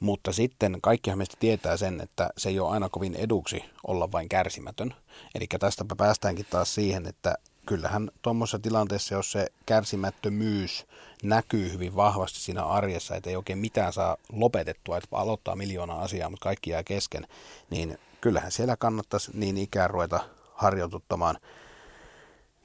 [0.00, 4.28] Mutta sitten kaikkihan meistä tietää sen, että se ei ole aina kovin eduksi olla vain
[4.28, 4.94] kärsimätön.
[5.34, 7.34] Eli tästäpä päästäänkin taas siihen, että
[7.66, 10.86] kyllähän tuommoisessa tilanteessa, jos se kärsimättömyys
[11.22, 16.30] näkyy hyvin vahvasti siinä arjessa, että ei oikein mitään saa lopetettua, että aloittaa miljoonaa asiaa,
[16.30, 17.26] mutta kaikki jää kesken,
[17.70, 20.20] niin kyllähän siellä kannattaisi niin ikään ruveta
[20.54, 21.36] harjoituttamaan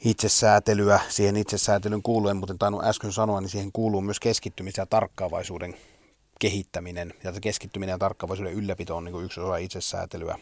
[0.06, 1.00] itsesäätelyä.
[1.10, 5.76] Siihen itsesäätelyn kuuluu, mutta tainnut äsken sanoa, niin siihen kuuluu myös keskittymisen ja tarkkaavaisuuden
[6.42, 7.14] kehittäminen.
[7.24, 10.38] Ja keskittyminen ja tarkkaavaisuuden ylläpito on niin yksi osa itsesäätelyä.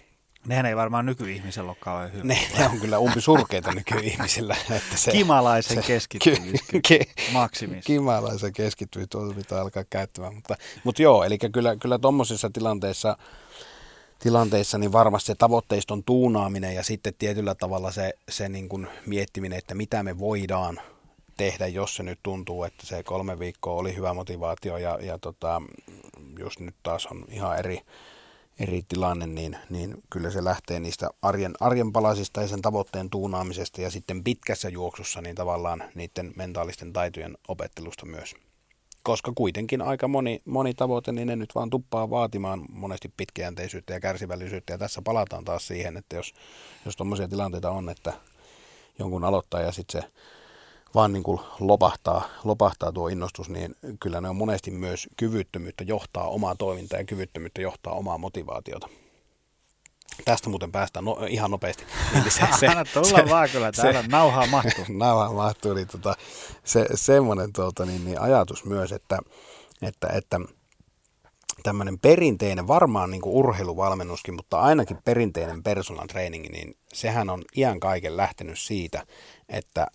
[0.48, 2.24] Nehän ei varmaan nykyihmisellä ole kauhean hyvä.
[2.24, 4.56] Ne, ne on kyllä umpi surkeita nykyihmisillä.
[4.78, 6.62] Että se, Kimalaisen se, keskittymis.
[6.88, 7.00] Ke,
[7.32, 7.86] maksimis.
[7.86, 10.36] Kimalaisen keskittymis, tuota pitää alkaa käyttämään.
[10.36, 13.18] Mutta, mutta joo, eli kyllä, kyllä tuommoisissa tilanteissa
[14.20, 19.58] tilanteissa, niin varmasti se tavoitteiston tuunaaminen ja sitten tietyllä tavalla se, se niin kuin miettiminen,
[19.58, 20.80] että mitä me voidaan
[21.40, 25.62] tehdä, jos se nyt tuntuu, että se kolme viikkoa oli hyvä motivaatio ja, ja tota,
[26.40, 27.82] jos nyt taas on ihan eri,
[28.60, 33.82] eri tilanne, niin, niin kyllä se lähtee niistä arjen, arjen palasista ja sen tavoitteen tuunaamisesta
[33.82, 38.36] ja sitten pitkässä juoksussa niin tavallaan niiden mentaalisten taitojen opettelusta myös.
[39.04, 44.00] koska kuitenkin aika moni, moni tavoite, niin ne nyt vaan tuppaa vaatimaan monesti pitkäjänteisyyttä ja
[44.00, 44.74] kärsivällisyyttä.
[44.74, 46.34] Ja tässä palataan taas siihen, että jos,
[46.86, 48.14] jos tuommoisia tilanteita on, että
[49.00, 50.10] jonkun aloittaa ja sitten se
[50.96, 56.28] vaan niin kuin lopahtaa, lopahtaa tuo innostus, niin kyllä ne on monesti myös kyvyttömyyttä johtaa
[56.28, 58.90] omaa toimintaa ja kyvyttömyyttä johtaa omaa motivaatiota.
[60.26, 61.84] Tästä muuten päästään no, ihan nopeasti.
[62.30, 64.86] Se, se, Tulla se, vaan kyllä, täällä se, nauhaa mahtuu.
[64.98, 66.16] nauhaa mahtuu, niin tota,
[66.64, 69.20] se, semmoinen tuota, niin, niin ajatus myös, että,
[69.82, 70.40] että, että
[71.64, 77.80] tämmöinen perinteinen, varmaan niin kuin urheiluvalmennuskin, mutta ainakin perinteinen personal training, niin sehän on iän
[77.80, 79.06] kaiken lähtenyt siitä,
[79.50, 79.88] että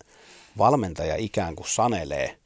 [0.57, 2.37] valmentaja ikään kuin sanelee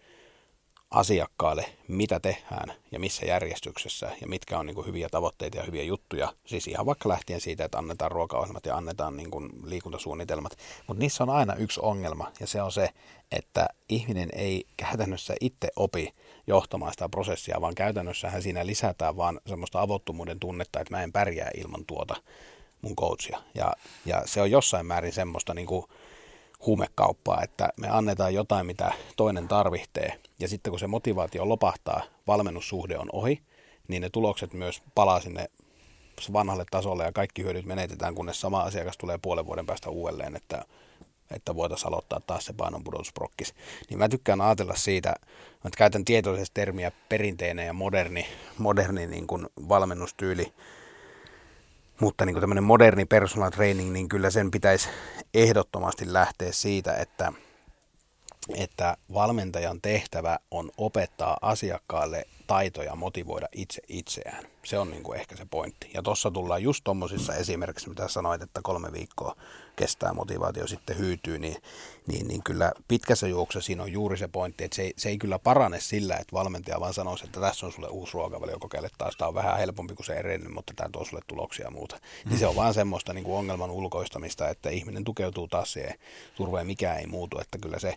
[0.91, 5.84] asiakkaalle, mitä tehdään ja missä järjestyksessä ja mitkä on niin kuin hyviä tavoitteita ja hyviä
[5.84, 6.34] juttuja.
[6.45, 10.57] Siis ihan vaikka lähtien siitä, että annetaan ruokaohjelmat ja annetaan niin kuin liikuntasuunnitelmat.
[10.88, 12.89] Mutta niissä on aina yksi ongelma ja se on se,
[13.32, 16.14] että ihminen ei käytännössä itse opi
[16.47, 21.49] johtamaan sitä prosessia, vaan käytännössähän siinä lisätään vaan semmoista avottomuuden tunnetta, että mä en pärjää
[21.57, 22.16] ilman tuota
[22.82, 23.41] mun coachia.
[23.55, 23.74] Ja,
[24.05, 25.86] ja se on jossain määrin semmoista niin kuin
[26.66, 32.97] huumekauppaa, että me annetaan jotain, mitä toinen tarvitsee, ja sitten kun se motivaatio lopahtaa, valmennussuhde
[32.97, 33.41] on ohi,
[33.88, 35.49] niin ne tulokset myös palaa sinne
[36.34, 40.66] vanhalle tasolle ja kaikki hyödyt menetetään, kunnes sama asiakas tulee puolen vuoden päästä uudelleen, että,
[41.32, 43.53] että voitaisiin aloittaa taas se painonpudotusprokkis.
[43.89, 45.16] Niin mä tykkään ajatella siitä,
[45.66, 48.26] että käytän tietoisesti termiä perinteinen ja moderni,
[48.57, 50.53] moderni niin kuin valmennustyyli,
[52.00, 54.89] mutta niin tämmöinen moderni personal training, niin kyllä sen pitäisi
[55.34, 57.34] ehdottomasti lähteä siitä, että,
[58.56, 64.43] että valmentajan tehtävä on opettaa asiakkaalle taitoja motivoida itse itseään.
[64.64, 65.89] Se on niin kuin ehkä se pointti.
[65.93, 69.36] Ja tuossa tullaan just tuommoisissa esimerkiksi, mitä sanoit, että kolme viikkoa
[69.76, 71.55] kestää motivaatio sitten hyytyy, niin,
[72.07, 75.18] niin, niin kyllä pitkässä juoksussa siinä on juuri se pointti, että se ei, se ei
[75.18, 79.16] kyllä parane sillä, että valmentaja vaan sanoisi, että tässä on sulle uusi ruokavalio, kokeile taas,
[79.18, 81.95] tämä on vähän helpompi kuin se edellinen, mutta tämä tuo sulle tuloksia ja muuta.
[81.95, 82.30] Mm.
[82.30, 85.95] Niin se on vaan semmoista niin kuin ongelman ulkoistamista, että ihminen tukeutuu taas siihen
[86.36, 87.95] turveen, mikä ei muutu, että kyllä se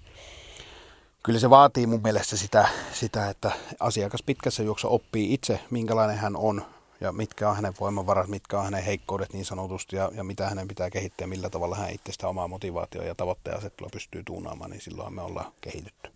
[1.22, 6.36] kyllä se vaatii mun mielestä sitä, sitä, että asiakas pitkässä juoksussa oppii itse, minkälainen hän
[6.36, 6.62] on
[7.00, 10.68] ja mitkä on hänen voimavarat, mitkä on hänen heikkoudet niin sanotusti ja, ja mitä hänen
[10.68, 14.80] pitää kehittää, millä tavalla hän itse sitä omaa motivaatioa ja tavoitteen asettelua pystyy tuunaamaan, niin
[14.80, 16.10] silloin me ollaan kehitytty.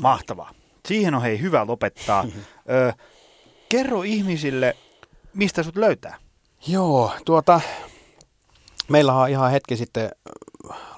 [0.00, 0.54] Mahtavaa.
[0.88, 2.24] Siihen on hei hyvä lopettaa.
[2.70, 2.92] Ö,
[3.68, 4.76] kerro ihmisille,
[5.34, 6.16] mistä sut löytää.
[6.66, 7.60] Joo, tuota,
[8.88, 10.10] meillä on ihan hetki sitten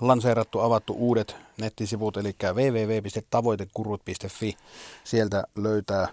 [0.01, 4.56] lanseerattu, avattu uudet nettisivut, eli www.tavoitekurut.fi.
[5.04, 6.08] Sieltä löytää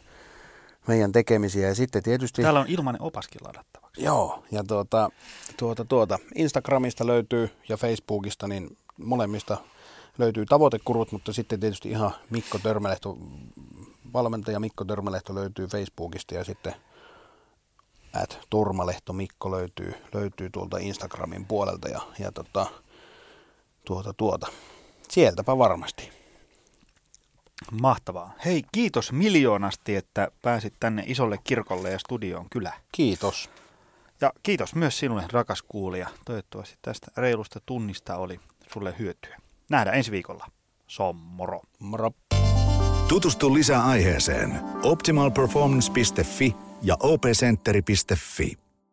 [0.88, 1.68] meidän tekemisiä.
[1.68, 2.42] Ja sitten tietysti...
[2.42, 4.04] Täällä on ilmainen opaskin ladattavaksi.
[4.04, 5.10] Joo, ja tuota,
[5.58, 9.58] tuota, tuota, Instagramista löytyy ja Facebookista, niin molemmista
[10.18, 13.18] löytyy tavoitekurut, mutta sitten tietysti ihan Mikko Törmälehto,
[14.14, 16.76] valmentaja Mikko Törmälehto löytyy Facebookista ja sitten
[18.14, 22.66] at Turmalehto Mikko löytyy, löytyy tuolta Instagramin puolelta ja, ja tota,
[23.86, 24.48] tuota, tuota.
[25.10, 26.10] Sieltäpä varmasti.
[27.82, 28.34] Mahtavaa.
[28.46, 32.74] Hei, kiitos miljoonasti, että pääsit tänne isolle kirkolle ja studioon kylä.
[32.92, 33.50] Kiitos.
[34.22, 36.08] Ja kiitos myös sinulle, rakas kuulija.
[36.26, 38.40] Toivottavasti tästä reilusta tunnista oli
[38.74, 39.38] sulle hyötyä.
[39.70, 40.46] Nähdään ensi viikolla.
[40.88, 41.62] Sommoro.
[41.80, 42.12] Moro.
[43.08, 48.67] Tutustu lisää aiheeseen optimalperformance.fi ja opcenteri.fi.